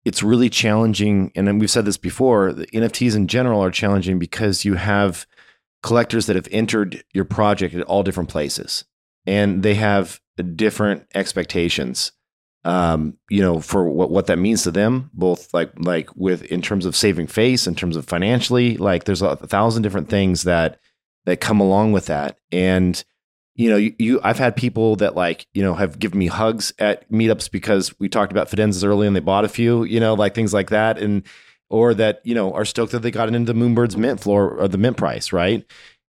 [0.09, 1.31] it's really challenging.
[1.35, 5.27] And we've said this before the NFTs in general are challenging because you have
[5.83, 8.85] collectors that have entered your project at all different places
[9.27, 10.21] and they have
[10.57, 12.13] different expectations
[12.65, 16.61] um, you know, for what, what that means to them, both like like with in
[16.61, 20.43] terms of saving face, in terms of financially, like there's a, a thousand different things
[20.43, 20.79] that
[21.25, 22.37] that come along with that.
[22.51, 23.03] And
[23.59, 26.73] you know, you, you, I've had people that like, you know, have given me hugs
[26.79, 30.15] at meetups because we talked about Fidenzas early and they bought a few, you know,
[30.15, 30.97] like things like that.
[30.97, 31.25] And,
[31.69, 34.69] or that, you know, are stoked that they got into the Moonbirds mint floor or
[34.69, 35.67] the mint price, right?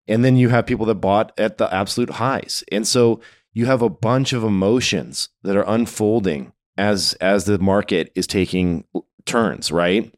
[0.08, 2.64] And then you have people that bought at the absolute highs.
[2.72, 3.20] And so
[3.54, 8.86] you have a bunch of emotions that are unfolding as as the market is taking
[9.26, 10.14] turns, right?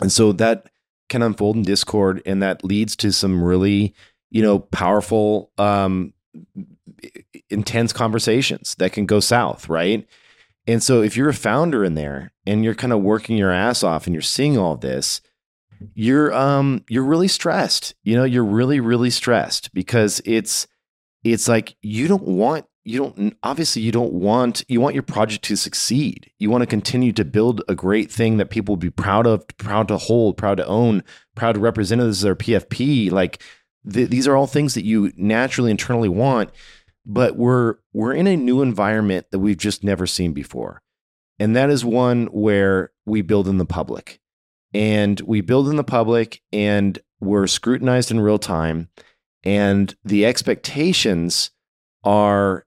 [0.00, 0.68] And so that
[1.08, 3.94] can unfold in Discord and that leads to some really,
[4.30, 6.12] you know, powerful um
[7.50, 10.06] intense conversations that can go south, right?
[10.66, 13.82] And so if you're a founder in there and you're kind of working your ass
[13.82, 15.20] off and you're seeing all this,
[15.94, 17.94] you're um you're really stressed.
[18.04, 20.66] You know, you're really really stressed because it's
[21.24, 25.44] it's like you don't want you don't obviously you don't want you want your project
[25.44, 26.30] to succeed.
[26.38, 29.46] You want to continue to build a great thing that people will be proud of,
[29.58, 31.02] proud to hold, proud to own,
[31.34, 33.10] proud to represent as their PFP.
[33.10, 33.42] Like
[33.90, 36.50] th- these are all things that you naturally internally want,
[37.04, 40.82] but we're we're in a new environment that we've just never seen before.
[41.38, 44.20] And that is one where we build in the public.
[44.74, 48.88] And we build in the public and we're scrutinized in real time
[49.44, 51.50] and the expectations
[52.04, 52.66] are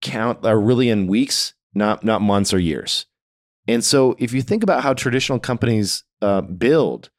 [0.00, 3.06] count are really in weeks, not not months or years.
[3.66, 7.10] And so if you think about how traditional companies uh, build,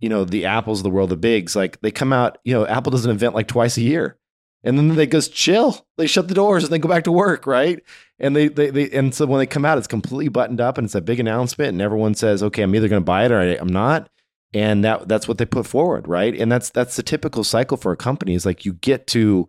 [0.00, 2.66] you know, the apples of the world, the bigs, like they come out, you know,
[2.66, 4.18] Apple does an event like twice a year.
[4.64, 5.86] And then they goes chill.
[5.98, 7.82] They shut the doors and they go back to work, right?
[8.18, 10.86] And they, they, they and so when they come out, it's completely buttoned up and
[10.86, 13.40] it's a big announcement, and everyone says, "Okay, I'm either going to buy it or
[13.40, 14.08] I'm not."
[14.54, 16.34] And that that's what they put forward, right?
[16.34, 18.34] And that's that's the typical cycle for a company.
[18.34, 19.48] Is like you get to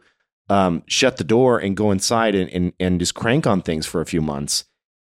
[0.50, 4.02] um, shut the door and go inside and, and and just crank on things for
[4.02, 4.66] a few months,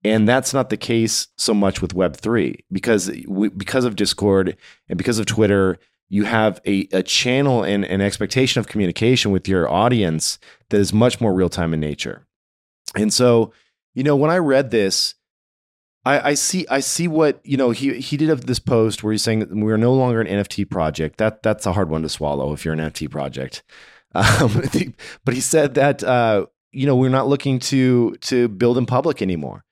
[0.03, 4.57] and that's not the case so much with Web three because we, because of Discord
[4.89, 9.47] and because of Twitter, you have a, a channel and an expectation of communication with
[9.47, 10.39] your audience
[10.69, 12.27] that is much more real time in nature.
[12.95, 13.53] And so,
[13.95, 15.15] you know, when I read this,
[16.05, 19.13] I, I, see I see what you know he he did of this post where
[19.13, 21.17] he's saying we're no longer an NFT project.
[21.17, 23.63] That that's a hard one to swallow if you're an NFT project.
[24.15, 24.61] Um,
[25.25, 29.23] but he said that uh, you know we're not looking to to build in public
[29.23, 29.63] anymore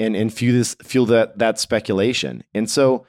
[0.00, 2.42] and and fuel this fuel that that speculation.
[2.54, 3.06] And so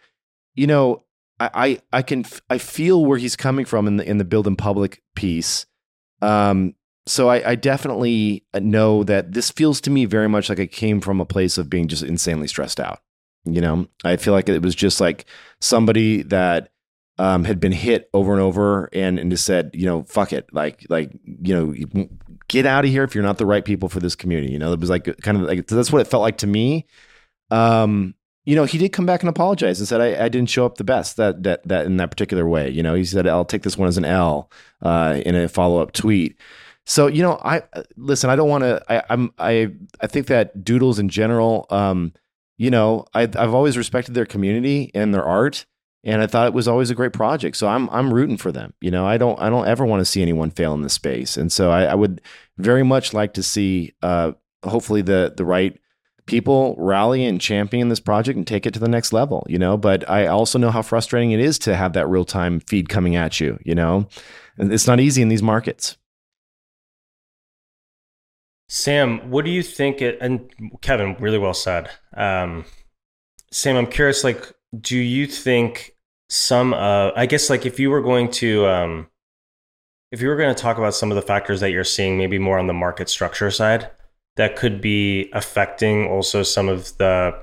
[0.53, 1.03] you know
[1.39, 4.55] I, I can I feel where he's coming from in the in the build in
[4.55, 5.65] public piece.
[6.21, 6.75] Um,
[7.07, 11.01] so I, I, definitely know that this feels to me very much like it came
[11.01, 12.99] from a place of being just insanely stressed out.
[13.43, 15.25] You know, I feel like it was just like
[15.59, 16.69] somebody that
[17.17, 20.47] um, had been hit over and over and, and just said, you know, fuck it,
[20.53, 22.07] like like you know,
[22.51, 24.51] get out of here if you're not the right people for this community.
[24.51, 26.85] You know, it was like kind of like that's what it felt like to me.
[27.49, 30.65] Um, you know, he did come back and apologize and said, I, I, didn't show
[30.65, 32.69] up the best that, that, that in that particular way.
[32.69, 34.49] You know, he said, I'll take this one as an L
[34.81, 36.39] uh, in a follow up tweet.
[36.85, 37.61] So you know, I
[37.95, 38.29] listen.
[38.29, 39.11] I don't want to.
[39.11, 39.31] I'm.
[39.37, 39.71] I.
[40.01, 41.67] I think that doodles in general.
[41.69, 42.13] Um,
[42.57, 45.65] you know, I, I've always respected their community and their art,
[46.03, 47.57] and I thought it was always a great project.
[47.57, 48.73] So I'm I'm rooting for them.
[48.81, 51.37] You know, I don't I don't ever want to see anyone fail in this space,
[51.37, 52.21] and so I, I would
[52.57, 54.33] very much like to see, uh,
[54.63, 55.77] hopefully the the right
[56.27, 59.45] people rally and champion this project and take it to the next level.
[59.47, 62.59] You know, but I also know how frustrating it is to have that real time
[62.61, 63.59] feed coming at you.
[63.63, 64.07] You know,
[64.57, 65.97] and it's not easy in these markets.
[68.73, 70.01] Sam, what do you think?
[70.01, 71.89] It, and Kevin, really well said.
[72.15, 72.63] Um,
[73.51, 74.23] Sam, I'm curious.
[74.23, 75.95] Like, do you think
[76.29, 76.73] some?
[76.73, 79.07] Uh, I guess like if you were going to, um,
[80.11, 82.39] if you were going to talk about some of the factors that you're seeing, maybe
[82.39, 83.89] more on the market structure side,
[84.37, 87.37] that could be affecting also some of the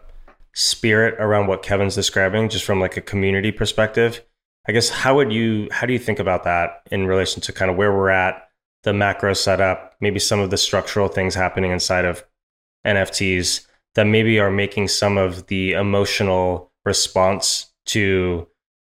[0.54, 4.24] spirit around what Kevin's describing, just from like a community perspective.
[4.66, 7.70] I guess how would you how do you think about that in relation to kind
[7.70, 8.48] of where we're at
[8.84, 12.24] the macro setup, maybe some of the structural things happening inside of
[12.86, 18.48] NFTs that maybe are making some of the emotional response to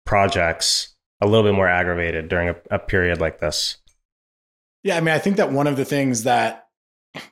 [0.05, 3.77] projects a little bit more aggravated during a, a period like this.
[4.83, 6.67] Yeah, I mean, I think that one of the things that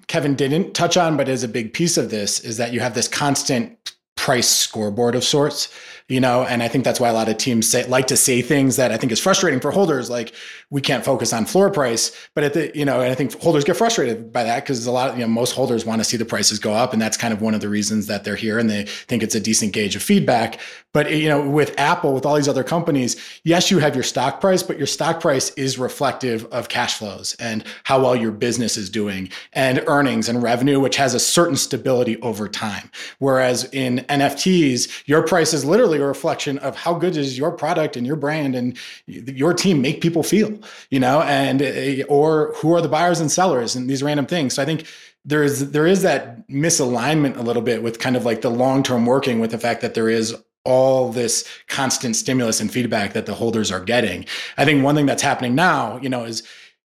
[0.08, 2.94] Kevin didn't touch on, but is a big piece of this, is that you have
[2.94, 5.74] this constant price scoreboard of sorts
[6.08, 8.42] you know and i think that's why a lot of teams say, like to say
[8.42, 10.34] things that i think is frustrating for holders like
[10.72, 12.12] we can't focus on floor price.
[12.34, 14.92] But at the you know and i think holders get frustrated by that because a
[14.92, 17.18] lot of you know most holders want to see the prices go up and that's
[17.18, 19.74] kind of one of the reasons that they're here and they think it's a decent
[19.74, 20.60] gauge of feedback.
[20.94, 24.42] But you know with apple with all these other companies yes you have your stock
[24.42, 28.78] price but your stock price is reflective of cash flows and how well your business
[28.78, 32.90] is doing and earnings and revenue which has a certain stability over time.
[33.20, 37.98] Whereas in nfts your price is literally a reflection of how good is your product
[37.98, 40.58] and your brand and your team make people feel,
[40.90, 44.54] you know, and eh, or who are the buyers and sellers and these random things.
[44.54, 44.86] So I think
[45.26, 48.84] there is there is that misalignment a little bit with kind of like the long
[48.84, 53.26] term working with the fact that there is all this constant stimulus and feedback that
[53.26, 54.26] the holders are getting.
[54.58, 56.44] I think one thing that's happening now, you know, is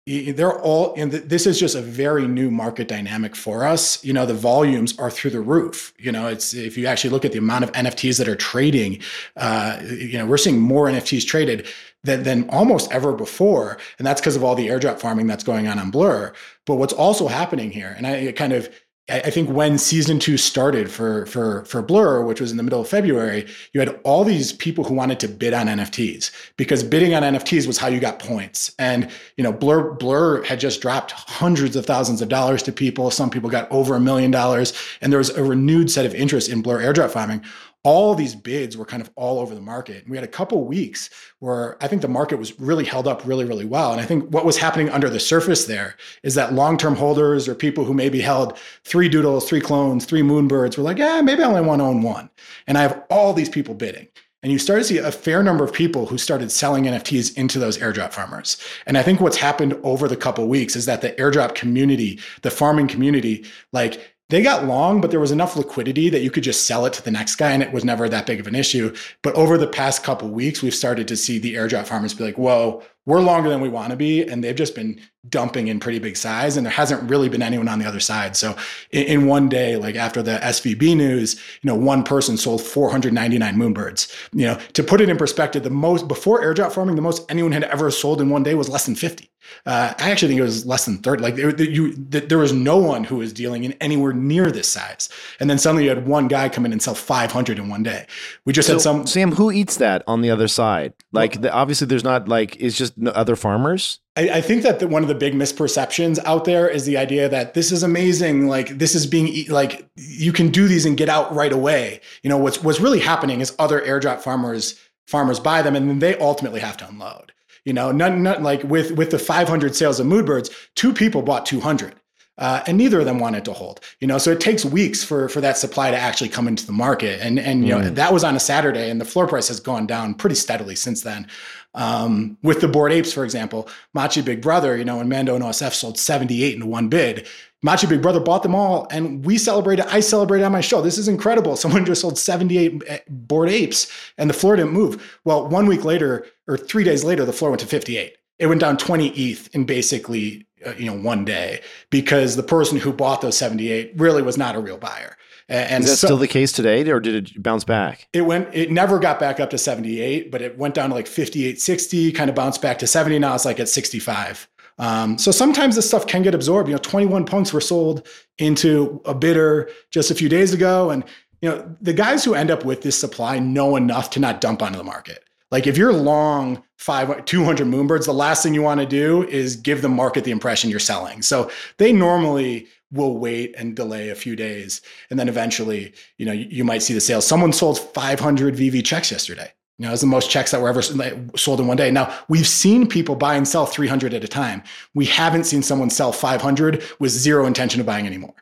[0.08, 4.02] they're all and this is just a very new market dynamic for us.
[4.04, 5.92] You know the volumes are through the roof.
[5.98, 9.00] You know it's if you actually look at the amount of nfts that are trading
[9.36, 11.66] uh, you know we're seeing more nfts traded
[12.04, 13.78] than, than almost ever before.
[13.98, 16.32] And that's because of all the airdrop farming that's going on on blur.
[16.64, 18.68] But what's also happening here and i kind of
[19.10, 22.82] I think when season two started for for for Blur, which was in the middle
[22.82, 27.14] of February, you had all these people who wanted to bid on NFTs because bidding
[27.14, 28.74] on NFTs was how you got points.
[28.78, 33.10] And you know, Blur Blur had just dropped hundreds of thousands of dollars to people.
[33.10, 36.50] Some people got over a million dollars, and there was a renewed set of interest
[36.50, 37.42] in Blur airdrop farming
[37.88, 40.02] all these bids were kind of all over the market.
[40.02, 43.26] And we had a couple weeks where I think the market was really held up
[43.26, 43.92] really, really well.
[43.92, 47.54] And I think what was happening under the surface there is that long-term holders or
[47.54, 51.46] people who maybe held three doodles, three clones, three moonbirds were like, yeah, maybe I
[51.46, 52.28] only want to own one.
[52.66, 54.06] And I have all these people bidding.
[54.42, 57.58] And you start to see a fair number of people who started selling NFTs into
[57.58, 58.58] those airdrop farmers.
[58.84, 62.50] And I think what's happened over the couple weeks is that the airdrop community, the
[62.50, 66.66] farming community, like they got long, but there was enough liquidity that you could just
[66.66, 68.94] sell it to the next guy, and it was never that big of an issue.
[69.22, 72.36] But over the past couple weeks, we've started to see the airdrop farmers be like,
[72.36, 75.98] "Whoa, we're longer than we want to be," and they've just been dumping in pretty
[75.98, 78.36] big size, and there hasn't really been anyone on the other side.
[78.36, 78.56] So
[78.90, 83.56] in, in one day, like after the SVB news, you know, one person sold 499
[83.56, 84.14] moonbirds.
[84.32, 87.52] You know, to put it in perspective, the most before airdrop farming, the most anyone
[87.52, 89.30] had ever sold in one day was less than 50.
[89.66, 91.22] Uh, I actually think it was less than 30.
[91.22, 95.08] Like there, you, there was no one who was dealing in anywhere near this size.
[95.40, 98.06] And then suddenly you had one guy come in and sell 500 in one day.
[98.44, 99.06] We just so, had some.
[99.06, 100.92] Sam, who eats that on the other side?
[101.12, 104.00] Like well, the, obviously there's not like, it's just other farmers.
[104.16, 107.28] I, I think that the, one of the big misperceptions out there is the idea
[107.28, 108.48] that this is amazing.
[108.48, 112.00] Like this is being like, you can do these and get out right away.
[112.22, 115.98] You know, what's, what's really happening is other airdrop farmers, farmers buy them and then
[115.98, 117.32] they ultimately have to unload.
[117.64, 121.44] You know, not, not like with with the 500 sales of Moonbirds, two people bought
[121.44, 121.97] 200.
[122.38, 123.80] Uh, and neither of them wanted to hold.
[124.00, 126.72] You know, so it takes weeks for for that supply to actually come into the
[126.72, 127.82] market, and and you mm.
[127.82, 130.76] know that was on a Saturday, and the floor price has gone down pretty steadily
[130.76, 131.26] since then.
[131.74, 135.44] Um, with the Bored Apes, for example, Machi Big Brother, you know, when Mando and
[135.44, 137.28] OSF sold 78 in one bid.
[137.62, 139.86] Machi Big Brother bought them all, and we celebrated.
[139.86, 140.80] I celebrated on my show.
[140.80, 141.56] This is incredible.
[141.56, 145.20] Someone just sold 78 Bored Apes, and the floor didn't move.
[145.24, 148.16] Well, one week later, or three days later, the floor went to 58.
[148.38, 152.92] It went down 20 ETH in basically you know one day because the person who
[152.92, 155.16] bought those 78 really was not a real buyer.
[155.50, 158.06] And is that so, still the case today, or did it bounce back?
[158.12, 158.54] It went.
[158.54, 162.12] It never got back up to 78, but it went down to like 58, 60,
[162.12, 163.18] kind of bounced back to 70.
[163.18, 164.46] Now it's like at 65
[164.78, 166.68] Um, so sometimes this stuff can get absorbed.
[166.68, 168.06] You know, 21 punks were sold
[168.36, 170.90] into a bidder just a few days ago.
[170.90, 171.02] And,
[171.40, 174.62] you know, the guys who end up with this supply know enough to not dump
[174.62, 175.24] onto the market.
[175.50, 179.56] Like if you're long five, 200 moonbirds, the last thing you want to do is
[179.56, 181.22] give the market the impression you're selling.
[181.22, 184.80] So they normally will wait and delay a few days.
[185.10, 187.26] And then eventually, you know, you, you might see the sales.
[187.26, 189.52] Someone sold 500 VV checks yesterday.
[189.78, 191.90] You know, it's the most checks that were ever sold in one day.
[191.90, 194.62] Now, we've seen people buy and sell 300 at a time.
[194.94, 198.34] We haven't seen someone sell 500 with zero intention of buying anymore.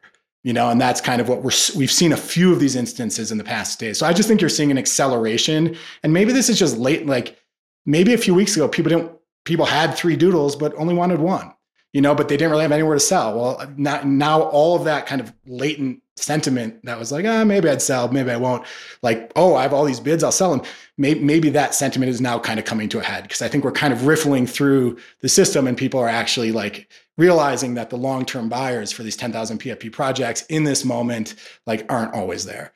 [0.47, 3.33] You know, and that's kind of what we're we've seen a few of these instances
[3.33, 3.99] in the past days.
[3.99, 7.05] So I just think you're seeing an acceleration, and maybe this is just late.
[7.05, 7.37] Like
[7.85, 9.11] maybe a few weeks ago, people didn't
[9.45, 11.53] people had three doodles but only wanted one
[11.97, 13.35] you know, but they didn't really have anywhere to sell.
[13.35, 17.71] Well, now, now all of that kind of latent sentiment that was like, ah, maybe
[17.71, 18.67] I'd sell, maybe I won't.
[19.01, 20.67] Like, oh, I have all these bids, I'll sell them.
[20.99, 23.65] Maybe, maybe that sentiment is now kind of coming to a head because I think
[23.65, 26.87] we're kind of riffling through the system and people are actually like
[27.17, 31.35] realizing that the long-term buyers for these 10,000 PFP projects in this moment
[31.67, 32.73] like aren't always there.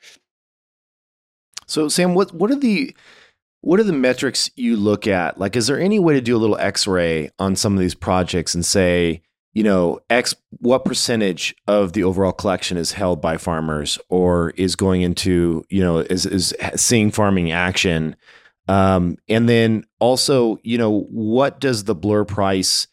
[1.67, 2.95] So Sam, what what are the
[3.61, 5.39] what are the metrics you look at?
[5.39, 7.95] Like, is there any way to do a little x ray on some of these
[7.95, 9.23] projects and say,
[9.53, 14.77] you know, X, what percentage of the overall collection is held by farmers or is
[14.77, 18.15] going into, you know, is, is seeing farming action?
[18.69, 22.87] Um, and then also, you know, what does the blur price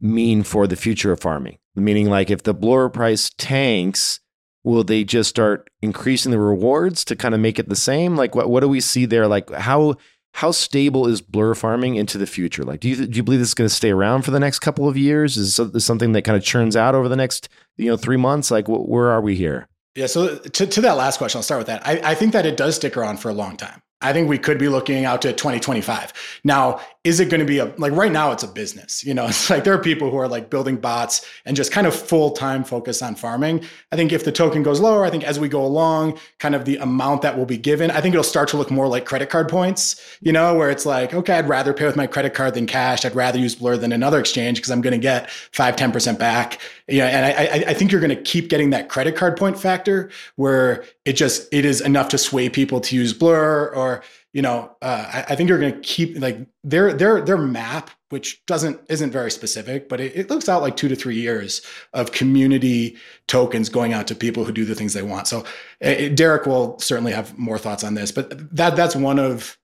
[0.00, 1.58] mean for the future of farming?
[1.74, 4.20] Meaning, like, if the blur price tanks,
[4.64, 8.16] will they just start increasing the rewards to kind of make it the same?
[8.16, 9.26] Like what, what do we see there?
[9.26, 9.96] Like how
[10.34, 12.62] how stable is blur farming into the future?
[12.62, 14.60] Like do you do you believe this is going to stay around for the next
[14.60, 15.36] couple of years?
[15.36, 18.50] Is this something that kind of churns out over the next you know three months?
[18.50, 19.68] Like wh- where are we here?
[19.94, 21.86] Yeah so to, to that last question i'll start with that.
[21.86, 23.80] I, I think that it does stick around for a long time.
[24.00, 26.12] I think we could be looking out to 2025.
[26.44, 29.26] Now, is it going to be a like right now it's a business, you know,
[29.28, 32.62] it's like there are people who are like building bots and just kind of full-time
[32.62, 33.64] focus on farming.
[33.90, 36.66] I think if the token goes lower, I think as we go along, kind of
[36.66, 39.30] the amount that will be given, I think it'll start to look more like credit
[39.30, 42.52] card points, you know, where it's like, okay, I'd rather pay with my credit card
[42.52, 43.06] than cash.
[43.06, 46.60] I'd rather use Blur than another exchange because I'm going to get five, 10% back.
[46.88, 47.06] Yeah.
[47.06, 50.84] And I, I think you're going to keep getting that credit card point factor where
[51.06, 54.02] it just, it is enough to sway people to use Blur or
[54.38, 57.90] you know uh, I, I, think you're going to keep like their their their map
[58.10, 61.60] which doesn't isn't very specific but it, it, looks out like two to three years
[61.92, 65.26] of community tokens going out to people who do the things they want.
[65.26, 65.44] So
[65.80, 69.57] it, derek will certainly have more thoughts on this but that that's one of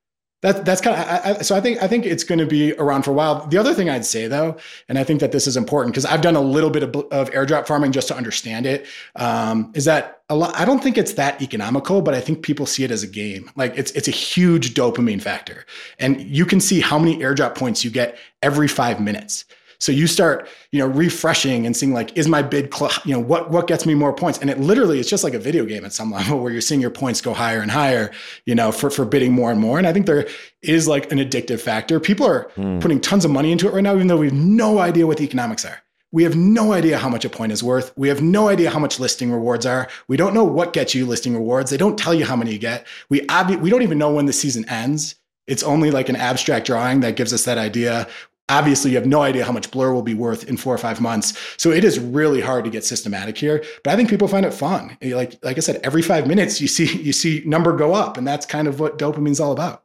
[0.45, 2.75] that, that's kind of I, I, so I think I think it's going to be
[2.75, 3.47] around for a while.
[3.47, 4.59] The other thing I'd say though,
[4.91, 7.31] and I think that this is important because I've done a little bit of, of
[7.31, 8.87] airdrop farming just to understand it,
[9.17, 10.55] um, is that a lot.
[10.55, 13.51] I don't think it's that economical, but I think people see it as a game.
[13.57, 15.65] Like it's it's a huge dopamine factor,
[15.99, 19.47] and you can see how many airdrop points you get every five minutes.
[19.85, 23.21] So you start, you know, refreshing and seeing like, is my bid, cl- you know,
[23.21, 24.39] what what gets me more points?
[24.39, 26.81] And it literally is just like a video game at some level where you're seeing
[26.81, 28.11] your points go higher and higher,
[28.47, 29.77] you know, for for bidding more and more.
[29.77, 30.27] And I think there
[30.63, 32.01] is like an addictive factor.
[32.01, 32.81] People are mm.
[32.81, 35.19] putting tons of money into it right now, even though we have no idea what
[35.19, 35.83] the economics are.
[36.13, 37.93] We have no idea how much a point is worth.
[37.95, 39.89] We have no idea how much listing rewards are.
[40.09, 41.71] We don't know what gets you listing rewards.
[41.71, 42.87] They don't tell you how many you get.
[43.11, 45.17] We obvi- we don't even know when the season ends.
[45.47, 48.09] It's only like an abstract drawing that gives us that idea
[48.49, 51.01] obviously you have no idea how much blur will be worth in four or five
[51.01, 51.39] months.
[51.57, 54.55] So it is really hard to get systematic here but i think people find it
[54.55, 54.97] fun.
[55.03, 58.27] Like like i said every five minutes you see you see number go up and
[58.27, 59.85] that's kind of what dopamine's all about.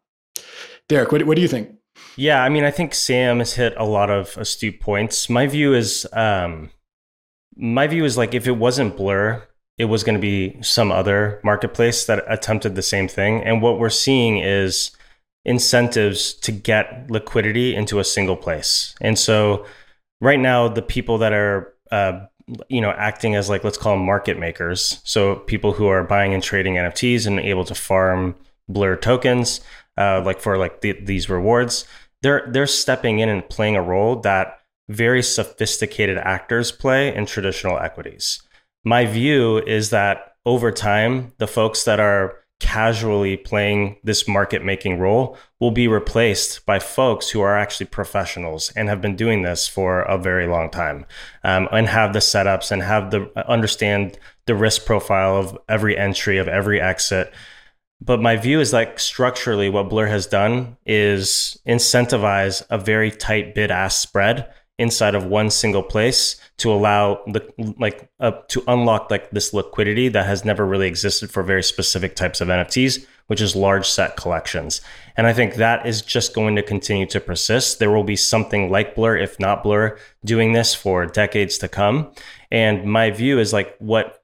[0.88, 1.76] Derek what, what do you think?
[2.16, 5.30] Yeah i mean i think sam has hit a lot of astute points.
[5.30, 6.72] My view is um
[7.56, 9.46] my view is like if it wasn't blur
[9.80, 13.42] it was going to be some other marketplace that attempted the same thing.
[13.42, 14.92] And what we're seeing is
[15.46, 18.96] incentives to get liquidity into a single place.
[19.02, 19.66] And so
[20.22, 22.26] right now, the people that are, uh,
[22.68, 25.00] you know, acting as like, let's call them market makers.
[25.04, 28.36] So people who are buying and trading NFTs and able to farm
[28.68, 29.62] blur tokens,
[29.98, 31.86] uh, like for like the, these rewards,
[32.22, 34.60] they're, they're stepping in and playing a role that
[34.90, 38.42] very sophisticated actors play in traditional equities.
[38.84, 45.00] My view is that over time, the folks that are casually playing this market making
[45.00, 49.68] role will be replaced by folks who are actually professionals and have been doing this
[49.68, 51.06] for a very long time
[51.44, 56.38] um, and have the setups and have the understand the risk profile of every entry
[56.38, 57.34] of every exit.
[58.02, 63.56] But my view is like structurally what blur has done is incentivize a very tight
[63.56, 67.46] bid ask spread inside of one single place to allow the
[67.78, 72.16] like uh, to unlock like this liquidity that has never really existed for very specific
[72.16, 74.80] types of NFTs, which is large set collections.
[75.18, 77.80] And I think that is just going to continue to persist.
[77.80, 82.14] There will be something like Blur, if not Blur, doing this for decades to come.
[82.50, 84.24] And my view is like what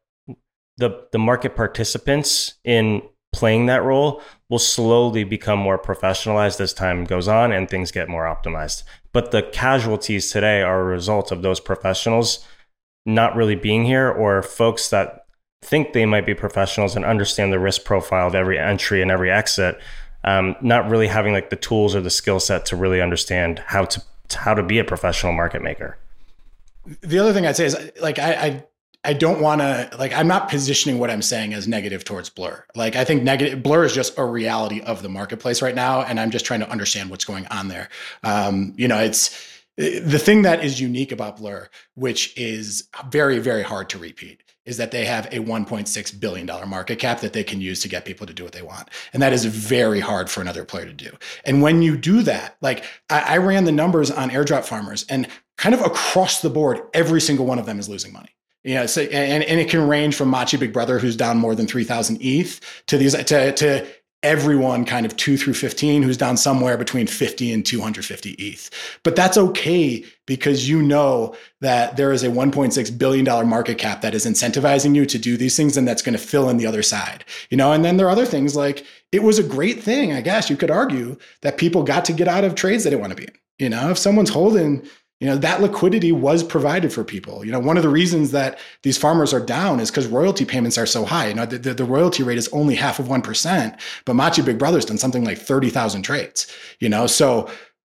[0.77, 3.01] the the market participants in
[3.35, 8.07] playing that role will slowly become more professionalized as time goes on and things get
[8.07, 8.83] more optimized.
[9.11, 12.47] But the casualties today are a result of those professionals
[13.05, 15.25] not really being here or folks that
[15.61, 19.29] think they might be professionals and understand the risk profile of every entry and every
[19.29, 19.77] exit,
[20.23, 23.83] um, not really having like the tools or the skill set to really understand how
[23.83, 24.01] to
[24.33, 25.97] how to be a professional market maker.
[27.01, 28.63] The other thing I'd say is like I, I
[29.05, 32.65] I don't want to like I'm not positioning what I'm saying as negative towards Blur.
[32.75, 36.19] Like I think negative Blur is just a reality of the marketplace right now, and
[36.19, 37.89] I'm just trying to understand what's going on there.
[38.23, 43.63] Um, you know, it's the thing that is unique about Blur, which is very very
[43.63, 47.43] hard to repeat, is that they have a 1.6 billion dollar market cap that they
[47.43, 50.29] can use to get people to do what they want, and that is very hard
[50.29, 51.11] for another player to do.
[51.43, 55.27] And when you do that, like I, I ran the numbers on airdrop farmers, and
[55.57, 58.35] kind of across the board, every single one of them is losing money.
[58.65, 61.53] You know, so and, and it can range from Machi Big Brother, who's down more
[61.53, 63.87] than three thousand ETH, to these to to
[64.23, 68.71] everyone kind of two through 15 who's down somewhere between 50 and 250 ETH.
[69.03, 74.15] But that's okay because you know that there is a $1.6 billion market cap that
[74.15, 76.81] is incentivizing you to do these things and that's going to fill in the other
[76.81, 77.23] side.
[77.51, 80.21] You know, and then there are other things like it was a great thing, I
[80.21, 83.11] guess you could argue, that people got to get out of trades they didn't want
[83.11, 83.33] to be in.
[83.59, 84.87] You know, if someone's holding
[85.19, 87.45] you know that liquidity was provided for people.
[87.45, 90.77] You know one of the reasons that these farmers are down is because royalty payments
[90.77, 91.29] are so high.
[91.29, 94.57] You know the, the, the, royalty rate is only half of 1% but machi big
[94.57, 96.47] brother's done something like 30000 trades
[96.79, 97.07] you know?
[97.07, 97.49] So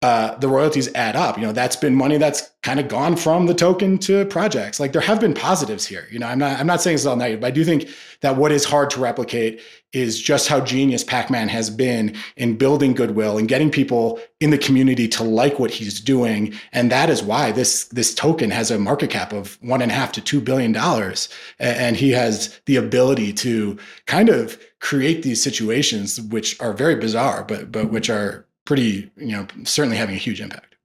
[0.04, 1.38] uh, the royalties add up.
[1.38, 4.80] You know, that's been money that's kind of gone from the token to projects.
[4.80, 6.08] Like there have been positives here.
[6.12, 7.89] You know, I'm not I'm not saying it's all negative, but I do think
[8.22, 9.60] that what is hard to replicate
[9.93, 14.58] is just how genius Pac-Man has been in building goodwill and getting people in the
[14.58, 16.54] community to like what he's doing.
[16.74, 19.95] And that is why this this token has a market cap of one and a
[19.95, 21.28] half to two billion dollars.
[21.58, 27.43] And he has the ability to kind of create these situations which are very bizarre,
[27.43, 30.76] but but which are pretty, you know, certainly having a huge impact.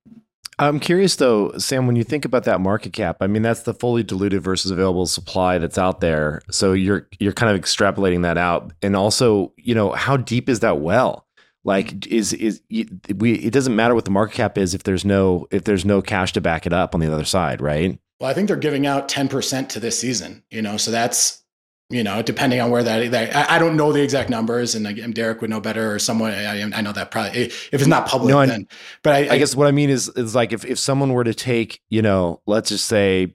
[0.61, 3.74] I'm curious though, Sam, when you think about that market cap, I mean that's the
[3.74, 6.43] fully diluted versus available supply that's out there.
[6.51, 8.72] So you're you're kind of extrapolating that out.
[8.83, 11.26] And also, you know, how deep is that well?
[11.64, 15.49] Like is is we it doesn't matter what the market cap is if there's no
[15.51, 17.99] if there's no cash to back it up on the other side, right?
[18.20, 21.41] Well, I think they're giving out 10% to this season, you know, so that's
[21.93, 25.12] you know, depending on where that, that I, don't know the exact numbers, and again,
[25.12, 28.34] Derek would know better, or someone I, I know that probably if it's not public,
[28.34, 28.66] no, then.
[29.03, 31.34] But I, I, guess what I mean is is like if if someone were to
[31.34, 33.34] take, you know, let's just say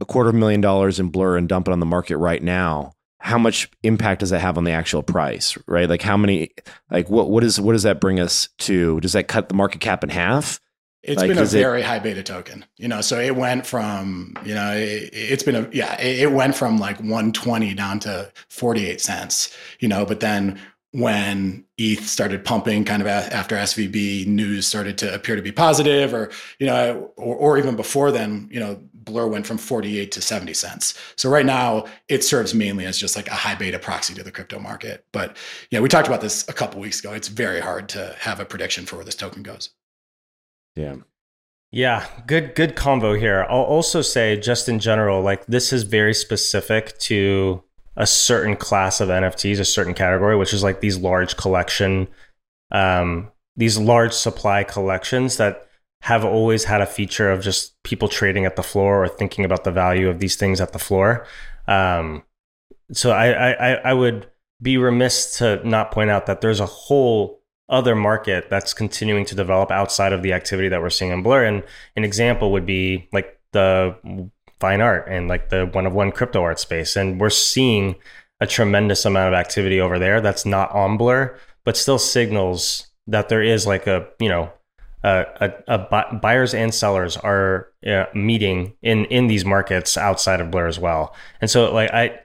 [0.00, 2.42] a quarter of a million dollars in Blur and dump it on the market right
[2.42, 5.88] now, how much impact does that have on the actual price, right?
[5.88, 6.50] Like how many,
[6.90, 9.00] like what what is what does that bring us to?
[9.00, 10.60] Does that cut the market cap in half?
[11.04, 13.02] It's like, been a very it, high beta token, you know.
[13.02, 16.78] So it went from, you know, it, has been a yeah, it, it went from
[16.78, 20.06] like 120 down to 48 cents, you know.
[20.06, 20.58] But then
[20.92, 26.14] when ETH started pumping, kind of after SVB news started to appear to be positive,
[26.14, 30.22] or you know, or, or even before then, you know, Blur went from 48 to
[30.22, 30.98] 70 cents.
[31.16, 34.32] So right now, it serves mainly as just like a high beta proxy to the
[34.32, 35.04] crypto market.
[35.12, 35.36] But
[35.70, 37.12] yeah, we talked about this a couple weeks ago.
[37.12, 39.70] It's very hard to have a prediction for where this token goes.
[40.76, 40.96] Yeah.
[41.70, 43.46] Yeah, good good combo here.
[43.48, 47.64] I'll also say just in general like this is very specific to
[47.96, 52.08] a certain class of NFTs, a certain category, which is like these large collection
[52.70, 55.68] um these large supply collections that
[56.02, 59.64] have always had a feature of just people trading at the floor or thinking about
[59.64, 61.26] the value of these things at the floor.
[61.66, 62.24] Um,
[62.92, 67.40] so I, I, I would be remiss to not point out that there's a whole
[67.68, 71.44] other market that's continuing to develop outside of the activity that we're seeing in Blur.
[71.44, 71.62] And
[71.96, 73.96] an example would be like the
[74.60, 76.96] fine art and like the one of one crypto art space.
[76.96, 77.96] And we're seeing
[78.40, 83.28] a tremendous amount of activity over there that's not on Blur, but still signals that
[83.28, 84.50] there is like a, you know,
[85.02, 90.50] a, a, a buyers and sellers are uh, meeting in in these markets outside of
[90.50, 91.14] Blur as well.
[91.40, 92.20] And so like I,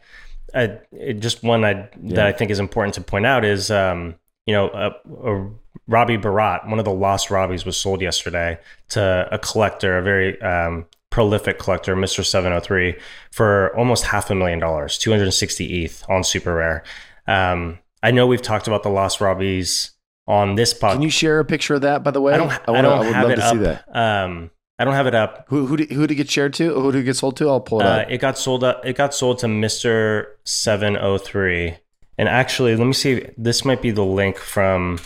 [0.54, 0.80] I
[1.14, 2.16] just one I, yeah.
[2.16, 4.16] that I think is important to point out is um,
[4.50, 5.52] you know, a, a
[5.88, 8.58] Robbie Barat, one of the lost Robbies, was sold yesterday
[8.89, 12.26] to a collector, a very um, prolific collector, Mr.
[12.26, 12.95] 703,
[13.32, 16.84] for almost half a million dollars, 260 ETH on super rare.
[17.28, 19.91] Um, I know we've talked about the lost Robbies
[20.28, 20.93] on this podcast.
[20.93, 22.34] Can you share a picture of that, by the way?
[22.34, 23.54] I don't, I, wanna, I don't I would have love it to up.
[23.54, 23.95] see that.
[23.95, 25.45] Um, I don't have it up.
[25.50, 26.74] Who who did, who did it get shared to?
[26.74, 27.50] Who did it get sold to?
[27.50, 28.10] I'll pull it uh, up.
[28.10, 28.84] It got sold up.
[28.84, 31.78] It got sold to Mister Seven O oh Three,
[32.20, 33.26] And actually, let me see.
[33.38, 34.99] This might be the link from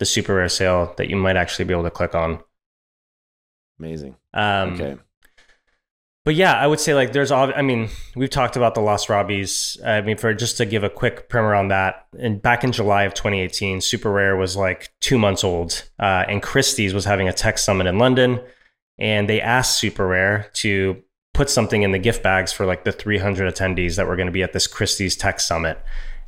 [0.00, 2.40] the super rare sale that you might actually be able to click on.
[3.78, 4.16] Amazing.
[4.34, 4.96] Um, Okay.
[6.24, 7.54] But yeah, I would say like there's all.
[7.54, 9.82] I mean, we've talked about the Lost Robbies.
[9.86, 13.04] I mean, for just to give a quick primer on that, and back in July
[13.04, 17.32] of 2018, Super Rare was like two months old, uh, and Christie's was having a
[17.32, 18.40] tech summit in London,
[18.98, 21.02] and they asked Super Rare to
[21.32, 24.32] put something in the gift bags for like the 300 attendees that were going to
[24.32, 25.80] be at this Christie's Tech Summit.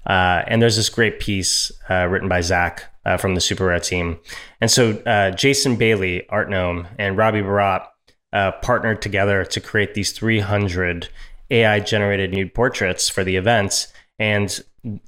[0.07, 3.81] Uh, and there's this great piece uh, written by Zach uh, from the Super Rare
[3.81, 4.19] team.
[4.61, 7.87] And so uh, Jason Bailey, Artnome, and Robbie Barat
[8.33, 11.09] uh, partnered together to create these 300
[11.51, 13.89] AI generated nude portraits for the events.
[14.19, 14.61] And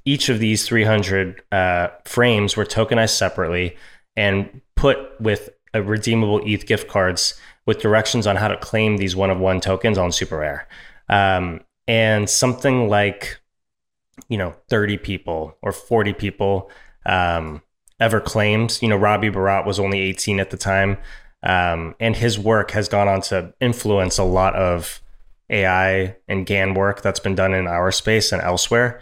[0.05, 3.77] each of these 300 uh, frames were tokenized separately
[4.15, 9.29] and put with redeemable ETH gift cards with directions on how to claim these one
[9.29, 10.67] of one tokens on Super Rare.
[11.09, 13.39] Um, and something like,
[14.27, 16.69] you know, 30 people or 40 people
[17.05, 17.61] um,
[17.99, 18.79] ever claimed.
[18.81, 20.97] You know, Robbie Barat was only 18 at the time.
[21.41, 25.01] Um, and his work has gone on to influence a lot of
[25.49, 29.01] AI and GAN work that's been done in our space and elsewhere.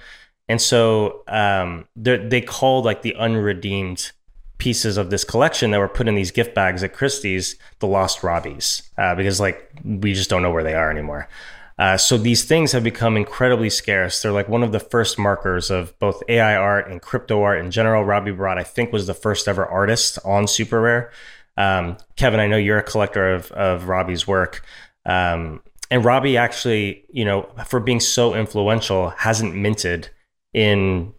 [0.49, 4.11] And so um, they called like the unredeemed
[4.57, 8.19] pieces of this collection that were put in these gift bags at Christie's the lost
[8.19, 11.27] Robbies uh, because like we just don't know where they are anymore.
[11.79, 14.21] Uh, so these things have become incredibly scarce.
[14.21, 17.71] They're like one of the first markers of both AI art and crypto art in
[17.71, 18.03] general.
[18.03, 21.11] Robbie Barat, I think, was the first ever artist on Super Rare.
[21.57, 24.63] Um, Kevin, I know you're a collector of, of Robbie's work.
[25.05, 30.09] Um, and Robbie actually, you know, for being so influential, hasn't minted
[30.53, 31.13] in,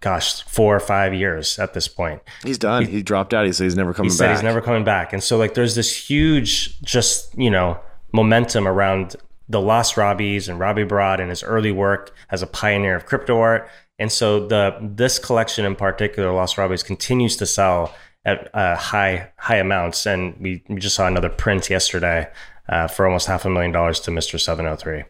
[0.00, 2.22] gosh, four or five years at this point.
[2.42, 2.86] He's done.
[2.86, 3.44] He, he dropped out.
[3.44, 4.36] He said he's never coming he said back.
[4.36, 5.12] he's never coming back.
[5.12, 7.78] And so, like, there's this huge, just, you know,
[8.12, 9.16] momentum around
[9.48, 13.40] the Lost Robbies and Robbie Barat and his early work as a pioneer of crypto
[13.40, 13.68] art.
[13.98, 17.94] And so the this collection in particular, Lost Robbies, continues to sell
[18.24, 22.28] at uh, high high amounts, and we, we just saw another print yesterday
[22.68, 25.04] uh, for almost half a million dollars to Hundred Three.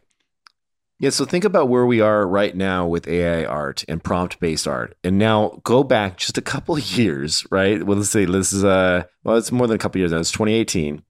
[1.01, 4.67] Yeah, so think about where we are right now with AI art and prompt based
[4.67, 7.83] art, and now go back just a couple of years, right?
[7.83, 10.19] Well, let's say this is uh well, it's more than a couple years now.
[10.19, 11.03] It's 2018,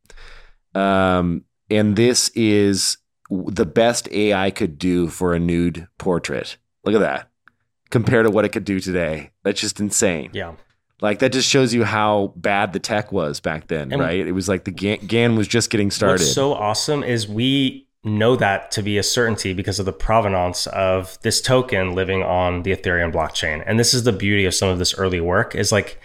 [0.74, 2.98] um, and this is
[3.30, 6.56] the best AI could do for a nude portrait.
[6.84, 7.30] Look at that,
[7.90, 9.30] compared to what it could do today.
[9.42, 10.30] That's just insane.
[10.32, 10.54] Yeah.
[11.00, 14.26] Like that just shows you how bad the tech was back then, And- right?
[14.26, 16.22] It was like the GAN, GAN was just getting started.
[16.22, 20.66] What's so awesome is we know that to be a certainty because of the provenance
[20.68, 23.62] of this token living on the Ethereum blockchain.
[23.66, 26.00] And this is the beauty of some of this early work is like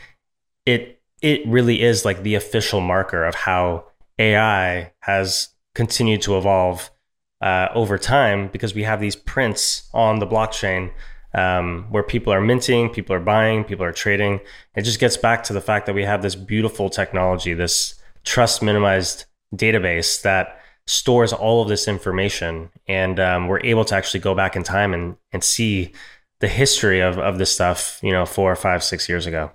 [0.65, 3.85] it it really is like the official marker of how
[4.19, 6.91] AI has continued to evolve
[7.43, 10.91] uh, over time because we have these prints on the blockchain
[11.33, 14.39] um, where people are minting, people are buying, people are trading.
[14.75, 18.63] It just gets back to the fact that we have this beautiful technology, this trust
[18.63, 24.33] minimized database that stores all of this information, and um, we're able to actually go
[24.33, 25.91] back in time and and see
[26.39, 27.99] the history of of this stuff.
[28.01, 29.51] You know, four, five, six years ago.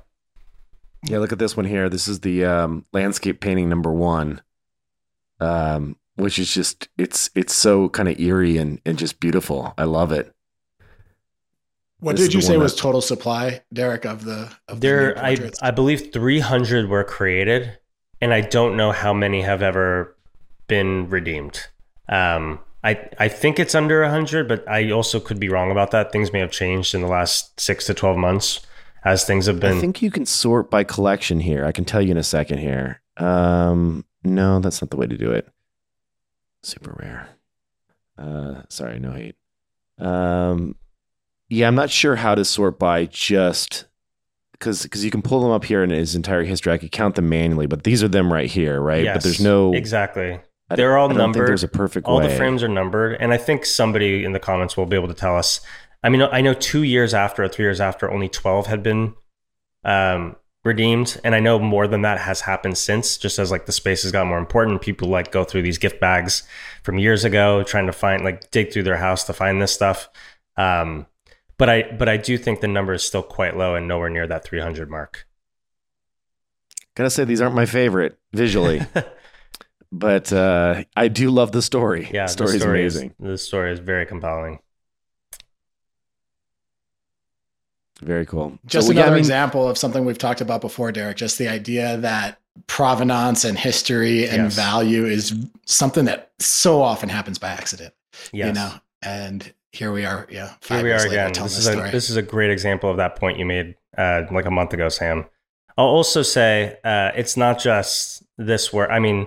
[1.05, 1.89] Yeah, look at this one here.
[1.89, 4.43] This is the um, landscape painting number one,
[5.41, 9.73] um, which is just it's it's so kind of eerie and and just beautiful.
[9.79, 10.35] I love it.
[12.01, 15.15] What This did you say one was that- total supply, Derek, of the of There,
[15.15, 15.51] new I?
[15.63, 17.79] I believe three hundred were created,
[18.21, 20.17] and I don't know how many have ever
[20.69, 21.67] been redeemed.
[22.09, 26.13] Um, I I think it's under hundred, but I also could be wrong about that.
[26.13, 28.61] Things may have changed in the last six to twelve months
[29.05, 29.79] as things have been.
[29.79, 31.65] I think you can sort by collection here.
[31.65, 33.01] I can tell you in a second here.
[33.17, 35.49] Um, no, that's not the way to do it.
[36.69, 37.29] Super rare.
[38.17, 39.37] Uh, sorry, no hate.
[39.99, 40.75] Um,
[41.49, 43.87] yeah, I'm not sure how to sort by just
[44.53, 46.73] because because you can pull them up here in his entire history.
[46.73, 49.07] I could count them manually, but these are them right here, right?
[49.07, 49.73] but there's no.
[49.73, 50.41] exactly.
[50.71, 51.49] I They're all I don't think numbered.
[51.49, 52.29] there's a perfect all way.
[52.29, 55.15] the frames are numbered and i think somebody in the comments will be able to
[55.15, 55.63] tell us
[56.03, 59.15] i mean i know two years after or three years after only 12 had been
[59.85, 60.37] um,
[60.69, 61.21] redeemed.
[61.25, 64.13] And i know more than that has happened since just as like the space has
[64.13, 64.81] gotten more important.
[64.81, 66.45] People like go through these gift bags
[66.85, 70.09] from years ago trying to find like dig through their house to find this stuff.
[70.57, 71.07] Um,
[71.57, 74.27] but i but i do think the number is still quite low and nowhere near
[74.29, 75.27] that 300 mark.
[76.95, 78.81] Gotta say, these aren't my favorite visually,
[79.93, 82.09] but uh, I do love the story.
[82.13, 83.15] yeah the story is amazing.
[83.21, 84.61] the story is very compelling
[88.03, 88.59] Very cool.
[88.67, 91.17] Just So, yeah, another I mean, example of something we've talked about before, Derek.
[91.17, 94.55] Just the idea that provenance and history and Yes.
[94.55, 95.35] value is
[95.67, 97.93] something that so often happens by accident.
[98.33, 98.73] yes You know,
[99.03, 100.27] and here we are.
[100.31, 101.33] Yeah, here we are again.
[101.33, 104.47] This is a this is a great example of that point you made uh, like
[104.47, 105.27] a month ago, Sam.
[105.77, 108.91] I'll also say uh, it's not just this work.
[108.91, 109.27] I mean,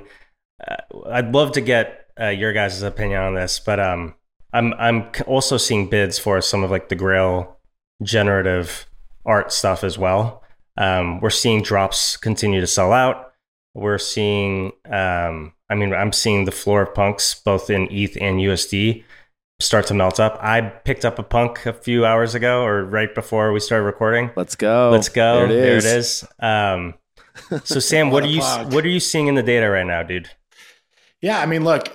[0.67, 0.75] uh,
[1.09, 4.15] I'd love to get uh, your guys' opinion on this, but um,
[4.51, 7.57] I'm I'm also seeing bids for some of like the Grail
[8.01, 8.85] generative
[9.25, 10.43] art stuff as well.
[10.77, 13.33] Um, we're seeing drops continue to sell out.
[13.73, 18.39] We're seeing, um, I mean, I'm seeing the floor of punks both in ETH and
[18.39, 19.03] USD
[19.59, 20.37] start to melt up.
[20.41, 24.31] I picked up a punk a few hours ago or right before we started recording.
[24.35, 24.89] Let's go.
[24.91, 25.35] Let's go.
[25.35, 25.83] There it is.
[25.83, 26.27] There it is.
[26.39, 26.93] Um,
[27.63, 30.29] so Sam, what are you what are you seeing in the data right now, dude?
[31.21, 31.87] Yeah, I mean, look,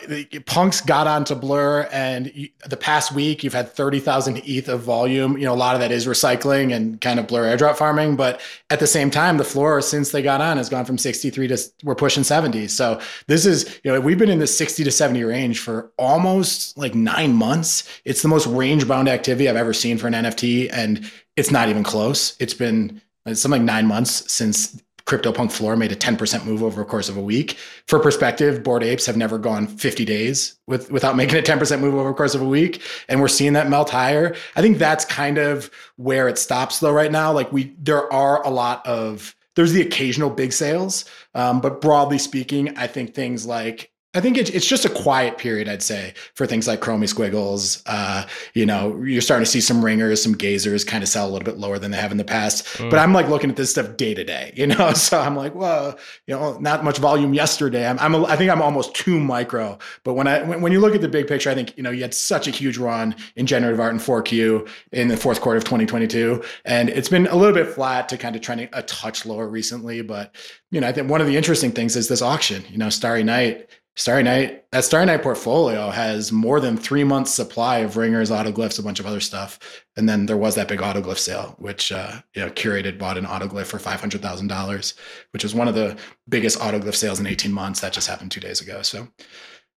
[0.46, 5.36] punks got onto Blur, and the past week you've had thirty thousand ETH of volume.
[5.36, 8.40] You know, a lot of that is recycling and kind of Blur airdrop farming, but
[8.70, 11.48] at the same time, the floor since they got on has gone from sixty three
[11.48, 12.68] to we're pushing seventy.
[12.68, 16.78] So this is, you know, we've been in the sixty to seventy range for almost
[16.78, 17.82] like nine months.
[18.04, 21.68] It's the most range bound activity I've ever seen for an NFT, and it's not
[21.68, 22.36] even close.
[22.38, 26.88] It's been something like nine months since CryptoPunk floor made a 10% move over the
[26.88, 27.56] course of a week.
[27.86, 31.94] For perspective, Bored Apes have never gone 50 days with, without making a 10% move
[31.94, 32.82] over the course of a week.
[33.08, 34.34] And we're seeing that melt higher.
[34.56, 37.32] I think that's kind of where it stops though right now.
[37.32, 41.04] Like we, there are a lot of, there's the occasional big sales.
[41.34, 45.36] Um, but broadly speaking, I think things like I think it's it's just a quiet
[45.36, 47.82] period, I'd say, for things like Chromie Squiggles.
[47.84, 51.30] Uh, you know, you're starting to see some ringers, some gazers kind of sell a
[51.30, 52.64] little bit lower than they have in the past.
[52.78, 52.88] Mm.
[52.88, 54.94] But I'm like looking at this stuff day to day, you know.
[55.06, 57.86] So I'm like, well, you know, not much volume yesterday.
[57.86, 59.78] I'm, I'm a, I think I'm almost too micro.
[60.04, 61.90] But when I when, when you look at the big picture, I think you know
[61.90, 65.58] you had such a huge run in generative art and 4Q in the fourth quarter
[65.58, 69.26] of 2022, and it's been a little bit flat to kind of trending a touch
[69.26, 70.00] lower recently.
[70.00, 70.34] But
[70.70, 72.64] you know, I think one of the interesting things is this auction.
[72.70, 73.68] You know, Starry Night
[73.98, 78.78] Starry Night, that Starry Night portfolio has more than three months supply of ringers, autoglyphs,
[78.78, 79.58] a bunch of other stuff.
[79.96, 83.24] And then there was that big autoglyph sale, which uh, you know, curated bought an
[83.24, 84.94] autoglyph for five hundred thousand dollars,
[85.32, 85.96] which was one of the
[86.28, 87.80] biggest autoglyph sales in eighteen months.
[87.80, 88.82] That just happened two days ago.
[88.82, 89.08] So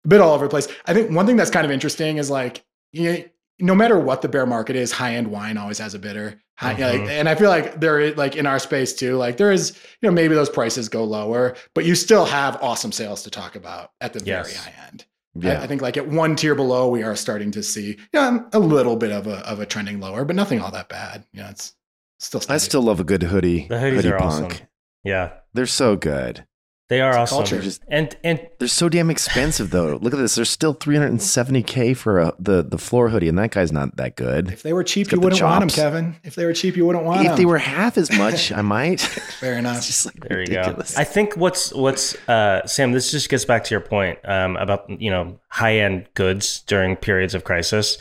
[0.03, 0.67] a bit all over the place.
[0.85, 3.23] I think one thing that's kind of interesting is like you know,
[3.59, 6.41] no matter what the bear market is, high end wine always has a bidder.
[6.61, 6.81] Mm-hmm.
[6.81, 9.77] Like, and I feel like there is like in our space too, like there is,
[10.01, 13.55] you know, maybe those prices go lower, but you still have awesome sales to talk
[13.55, 14.51] about at the yes.
[14.51, 15.05] very high end.
[15.35, 15.59] Yeah.
[15.59, 18.59] I, I, think like at one tier below, we are starting to see yeah, a
[18.59, 21.23] little bit of a of a trending lower, but nothing all that bad.
[21.33, 21.75] Yeah, it's
[22.19, 22.41] still.
[22.41, 22.55] Steady.
[22.55, 23.67] I still love a good hoodie.
[23.67, 24.53] The hoodies hoodie are punk.
[24.53, 24.67] awesome.
[25.03, 26.45] Yeah, they're so good.
[26.89, 27.61] They are it's awesome.
[27.61, 29.97] Just, and and they're so damn expensive though.
[30.01, 30.33] Look at this.
[30.33, 34.51] They're still 370k for a, the the floor hoodie, and that guy's not that good.
[34.51, 36.15] If they were cheap, you wouldn't want them, Kevin.
[36.23, 37.33] If they were cheap, you wouldn't want if them.
[37.33, 39.01] If they were half as much, I might.
[39.01, 39.85] Fair enough.
[39.85, 40.91] just like there ridiculous.
[40.91, 41.01] you go.
[41.01, 42.91] I think what's what's uh, Sam.
[42.91, 46.95] This just gets back to your point um, about you know high end goods during
[46.95, 47.99] periods of crisis.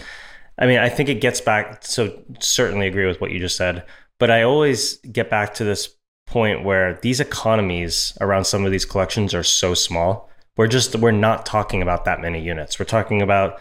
[0.58, 1.84] I mean, I think it gets back.
[1.84, 3.84] So certainly agree with what you just said,
[4.18, 5.94] but I always get back to this
[6.30, 10.30] point where these economies around some of these collections are so small.
[10.56, 12.78] We're just we're not talking about that many units.
[12.78, 13.60] We're talking about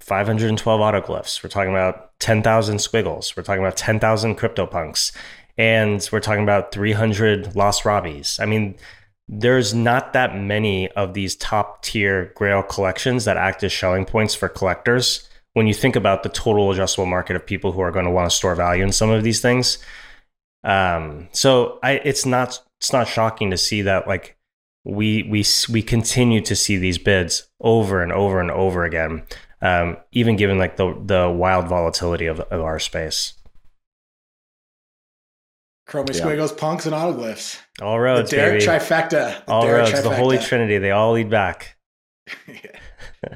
[0.00, 1.42] 512 autoglyphs.
[1.42, 3.36] We're talking about 10,000 squiggles.
[3.36, 5.12] We're talking about 10,000 CryptoPunks.
[5.56, 8.40] And we're talking about 300 Lost Robbies.
[8.40, 8.76] I mean,
[9.28, 14.34] there's not that many of these top tier grail collections that act as selling points
[14.34, 15.28] for collectors.
[15.54, 18.28] When you think about the total adjustable market of people who are going to want
[18.28, 19.78] to store value in some of these things,
[20.64, 24.36] um, so I, it's not it's not shocking to see that like
[24.84, 29.24] we we we continue to see these bids over and over and over again,
[29.62, 33.34] um, even given like the the wild volatility of, of our space.
[35.86, 36.20] Chromie yeah.
[36.20, 37.60] Squiggles, punks, and autoglyphs.
[37.82, 38.72] All roads, the Derek baby.
[38.72, 39.44] trifecta.
[39.44, 40.02] The all Derek roads, trifecta.
[40.02, 40.78] the holy trinity.
[40.78, 41.76] They all lead back.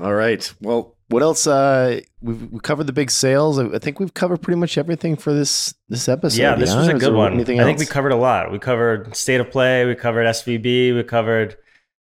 [0.00, 0.52] all right.
[0.60, 1.46] Well, what else?
[1.46, 3.58] Uh, we've, we covered the big sales.
[3.58, 6.40] I think we've covered pretty much everything for this this episode.
[6.40, 6.78] Yeah, this yeah?
[6.78, 7.34] was a good one.
[7.34, 8.52] Anything I think we covered a lot.
[8.52, 9.84] We covered state of play.
[9.84, 10.94] We covered SVB.
[10.94, 11.56] We covered.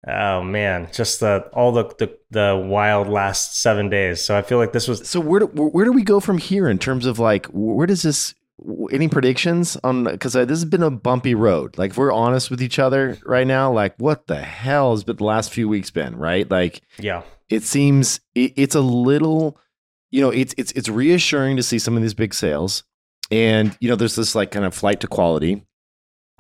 [0.07, 4.23] Oh man, just the all the, the the wild last seven days.
[4.23, 5.09] So I feel like this was.
[5.09, 8.03] So where do, where do we go from here in terms of like where does
[8.03, 8.35] this?
[8.93, 10.05] Any predictions on?
[10.05, 11.77] Because uh, this has been a bumpy road.
[11.77, 15.17] Like if we're honest with each other right now, like what the hell has been
[15.17, 16.17] the last few weeks been?
[16.17, 16.49] Right?
[16.49, 19.59] Like yeah, it seems it, it's a little,
[20.13, 22.85] you know, it's it's it's reassuring to see some of these big sales,
[23.31, 25.67] and you know, there's this like kind of flight to quality.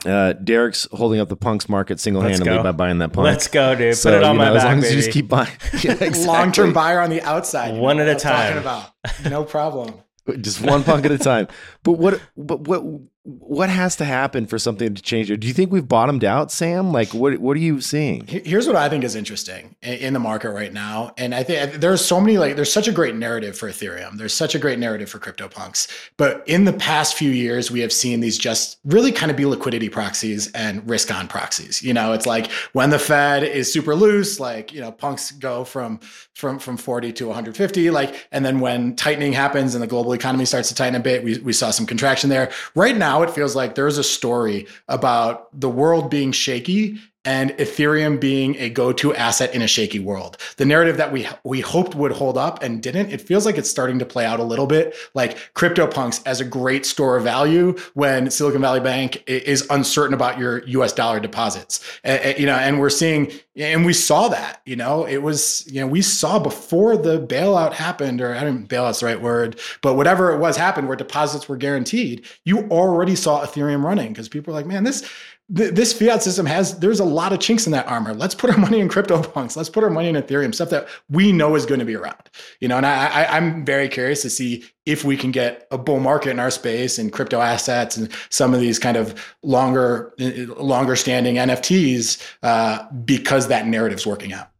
[0.05, 3.25] Uh, Derek's holding up the punks market single handedly by buying that punk.
[3.25, 3.97] Let's go, dude.
[3.97, 4.87] So, Put it on my know, back, as long baby.
[4.87, 5.51] as you just keep buying.
[5.83, 6.27] yeah, exactly.
[6.27, 7.77] Long term buyer on the outside.
[7.79, 8.62] One at a time.
[8.62, 8.91] Talking
[9.23, 9.95] about no problem.
[10.41, 11.49] Just one punk at a time.
[11.83, 12.20] But what?
[12.37, 12.83] But what?
[13.25, 15.29] What has to happen for something to change?
[15.29, 16.93] Do you think we've bottomed out, Sam?
[16.93, 18.27] Like, what what are you seeing?
[18.27, 22.05] Here's what I think is interesting in the market right now, and I think there's
[22.05, 24.18] so many like there's such a great narrative for Ethereum.
[24.18, 27.95] There's such a great narrative for CryptoPunks, but in the past few years, we have
[27.95, 31.83] seen these just really kind of be liquidity proxies and risk on proxies.
[31.83, 35.64] You know, it's like when the Fed is super loose, like you know, punks go
[35.64, 35.99] from
[36.35, 40.45] from from 40 to 150, like, and then when tightening happens and the global economy
[40.45, 42.51] starts to tighten a bit, we we saw some contraction there.
[42.75, 47.51] Right now now it feels like there's a story about the world being shaky and
[47.53, 50.37] Ethereum being a go-to asset in a shaky world.
[50.57, 53.70] The narrative that we we hoped would hold up and didn't, it feels like it's
[53.70, 57.77] starting to play out a little bit like CryptoPunks as a great store of value
[57.95, 61.81] when Silicon Valley Bank is uncertain about your US dollar deposits.
[62.05, 65.81] Uh, you know, and we're seeing and we saw that, you know, it was, you
[65.81, 69.95] know, we saw before the bailout happened or I don't bailout's the right word, but
[69.95, 74.53] whatever it was happened where deposits were guaranteed, you already saw Ethereum running because people
[74.53, 75.09] are like, man, this
[75.49, 78.14] this fiat system has there's a lot of chinks in that armor.
[78.14, 79.57] Let's put our money in crypto CryptoPunks.
[79.57, 82.30] Let's put our money in Ethereum, stuff that we know is going to be around.
[82.61, 85.78] You know, and I, I am very curious to see if we can get a
[85.78, 90.14] bull market in our space and crypto assets and some of these kind of longer
[90.18, 94.51] longer standing NFTs uh, because that narrative's working out.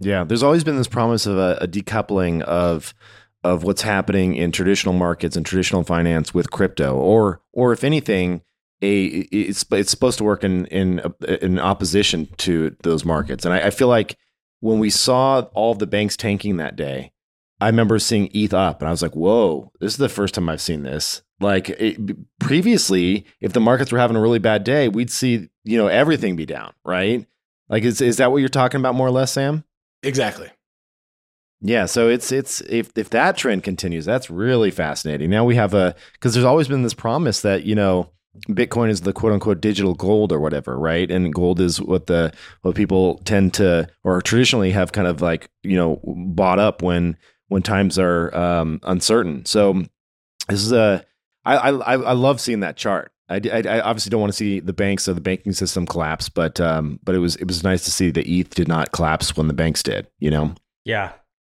[0.00, 2.94] Yeah, there's always been this promise of a, a decoupling of
[3.44, 8.42] of what's happening in traditional markets and traditional finance with crypto, or or if anything
[8.82, 11.10] a it's it's supposed to work in in uh,
[11.40, 13.44] in opposition to those markets.
[13.44, 14.16] And I, I feel like
[14.60, 17.12] when we saw all the banks tanking that day,
[17.60, 20.48] I remember seeing ETH up, and I was like, "Whoa, this is the first time
[20.48, 21.98] I've seen this." Like it,
[22.38, 26.36] previously, if the markets were having a really bad day, we'd see you know everything
[26.36, 27.26] be down, right?
[27.68, 29.64] Like, is is that what you're talking about more or less, Sam?
[30.02, 30.50] Exactly.
[31.60, 35.30] Yeah, so it's it's if if that trend continues, that's really fascinating.
[35.30, 38.10] Now we have a because there's always been this promise that you know
[38.48, 41.10] Bitcoin is the quote unquote digital gold or whatever, right?
[41.10, 45.50] And gold is what the what people tend to or traditionally have kind of like
[45.62, 47.16] you know bought up when
[47.48, 49.44] when times are um, uncertain.
[49.44, 49.82] So
[50.48, 51.04] this is a
[51.44, 53.12] I, I I love seeing that chart.
[53.28, 56.28] I, I, I obviously don't want to see the banks or the banking system collapse,
[56.28, 59.36] but um, but it was it was nice to see the ETH did not collapse
[59.36, 60.06] when the banks did.
[60.18, 60.54] You know.
[60.84, 61.12] Yeah,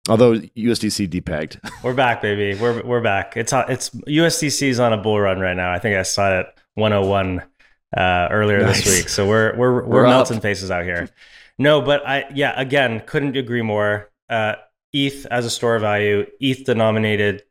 [0.08, 1.58] Although USDC depegged.
[1.82, 2.58] we're back, baby.
[2.58, 3.36] We're we're back.
[3.36, 5.72] It's it's USDC is on a bull run right now.
[5.72, 6.46] I think I saw it
[6.76, 7.42] 101
[7.96, 8.84] uh, earlier nice.
[8.84, 9.08] this week.
[9.08, 11.08] So we're we're we're, we're melting faces out here.
[11.58, 14.10] No, but I yeah, again, couldn't agree more.
[14.28, 14.54] Uh,
[14.92, 17.42] ETH as a store of value, ETH denominated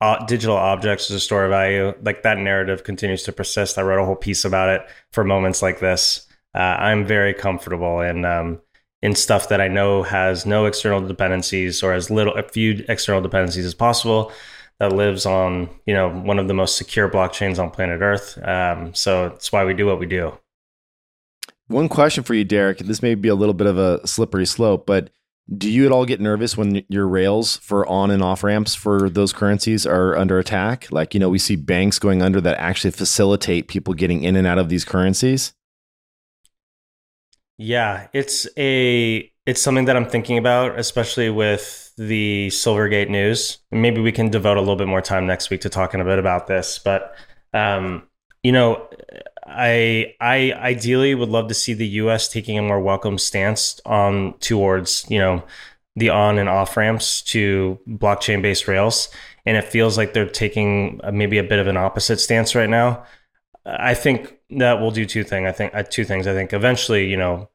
[0.00, 1.94] uh, digital objects as a store of value.
[2.02, 3.78] Like that narrative continues to persist.
[3.78, 4.82] I wrote a whole piece about it
[5.12, 6.26] for moments like this.
[6.54, 8.60] Uh, I'm very comfortable in um,
[9.02, 13.20] in stuff that I know has no external dependencies or as little a few external
[13.20, 14.32] dependencies as possible
[14.80, 18.38] that lives on you know one of the most secure blockchains on planet Earth.
[18.42, 20.38] Um, so it's why we do what we do.
[21.68, 22.78] One question for you, Derek.
[22.78, 25.10] This may be a little bit of a slippery slope, but
[25.56, 29.10] do you at all get nervous when your rails for on and off ramps for
[29.10, 30.90] those currencies are under attack?
[30.90, 34.46] Like, you know, we see banks going under that actually facilitate people getting in and
[34.46, 35.52] out of these currencies.
[37.58, 43.58] Yeah, it's a it's something that I'm thinking about, especially with the Silvergate news.
[43.70, 46.18] Maybe we can devote a little bit more time next week to talking a bit
[46.18, 46.78] about this.
[46.78, 47.14] But
[47.52, 48.04] um,
[48.42, 48.88] you know,
[49.46, 52.28] I I ideally would love to see the U.S.
[52.28, 55.44] taking a more welcome stance on towards you know
[55.96, 59.08] the on and off ramps to blockchain based rails,
[59.46, 63.04] and it feels like they're taking maybe a bit of an opposite stance right now.
[63.66, 65.48] I think that will do two things.
[65.48, 66.26] I think uh, two things.
[66.26, 67.48] I think eventually, you know,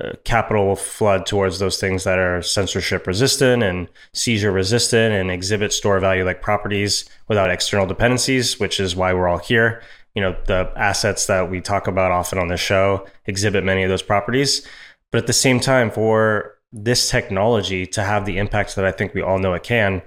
[0.00, 5.30] uh, capital will flood towards those things that are censorship resistant and seizure resistant and
[5.30, 9.82] exhibit store value like properties without external dependencies, which is why we're all here.
[10.14, 13.88] You know, the assets that we talk about often on the show exhibit many of
[13.88, 14.66] those properties.
[15.12, 19.14] But at the same time, for this technology to have the impact that I think
[19.14, 20.02] we all know it can,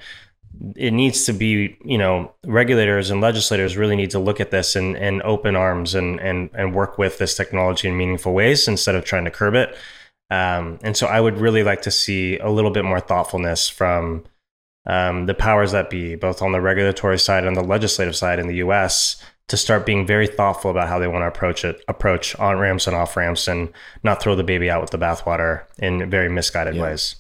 [0.76, 4.76] it needs to be, you know, regulators and legislators really need to look at this
[4.76, 8.96] and, and open arms and, and, and work with this technology in meaningful ways instead
[8.96, 9.76] of trying to curb it.
[10.30, 14.26] Um, and so I would really like to see a little bit more thoughtfulness from
[14.86, 18.48] um, the powers that be, both on the regulatory side and the legislative side in
[18.48, 22.36] the US, to start being very thoughtful about how they want to approach it, approach
[22.36, 23.70] on ramps and off ramps, and
[24.04, 26.84] not throw the baby out with the bathwater in very misguided yeah.
[26.84, 27.16] ways.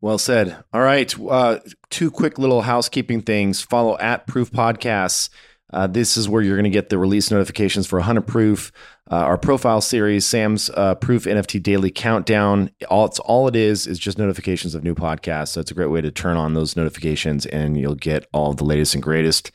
[0.00, 0.56] Well said.
[0.72, 1.14] All right.
[1.20, 1.58] Uh,
[1.90, 3.60] two quick little housekeeping things.
[3.60, 5.28] Follow at Proof Podcasts.
[5.72, 8.72] Uh, this is where you're going to get the release notifications for 100 Proof.
[9.10, 12.70] uh, our profile series, Sam's uh, Proof NFT Daily Countdown.
[12.88, 15.48] All it's all it is is just notifications of new podcasts.
[15.48, 18.64] So it's a great way to turn on those notifications, and you'll get all the
[18.64, 19.52] latest and greatest.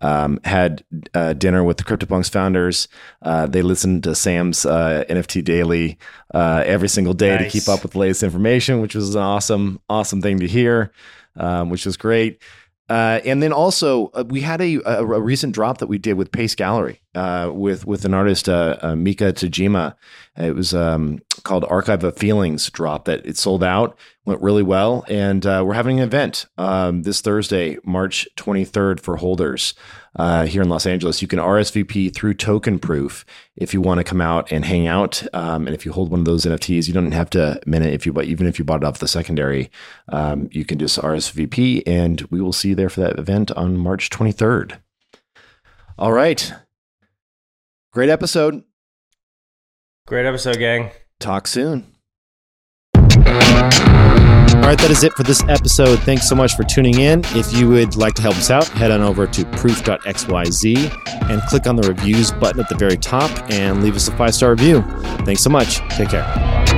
[0.00, 2.86] Um, had uh, dinner with the CryptoPunks founders.
[3.20, 5.98] Uh, they listened to Sam's uh, NFT Daily
[6.32, 7.44] uh, every single day nice.
[7.44, 10.92] to keep up with the latest information, which was an awesome, awesome thing to hear,
[11.36, 12.40] um, which was great.
[12.88, 16.14] Uh, and then also uh, we had a, a, a, recent drop that we did
[16.14, 19.94] with Pace Gallery uh, with with an artist uh, uh, Mika Tajima.
[20.38, 25.04] It was um, called Archive of Feelings drop that it sold out, went really well,
[25.08, 29.74] and uh, we're having an event um, this Thursday, March 23rd for holders
[30.18, 31.22] uh, here in Los Angeles.
[31.22, 33.24] You can RSVP through Token Proof
[33.56, 35.22] if you want to come out and hang out.
[35.32, 37.94] Um, and if you hold one of those NFTs, you don't have to mint it.
[37.94, 39.70] If you even if you bought it off the secondary,
[40.08, 43.76] um, you can just RSVP, and we will see you there for that event on
[43.76, 44.78] March 23rd.
[45.98, 46.52] All right,
[47.92, 48.64] great episode.
[50.06, 50.90] Great episode, gang.
[51.20, 51.86] Talk soon.
[54.58, 55.98] All right, that is it for this episode.
[56.00, 57.22] Thanks so much for tuning in.
[57.28, 61.66] If you would like to help us out, head on over to proof.xyz and click
[61.66, 64.82] on the reviews button at the very top and leave us a five star review.
[65.24, 65.78] Thanks so much.
[65.96, 66.77] Take care.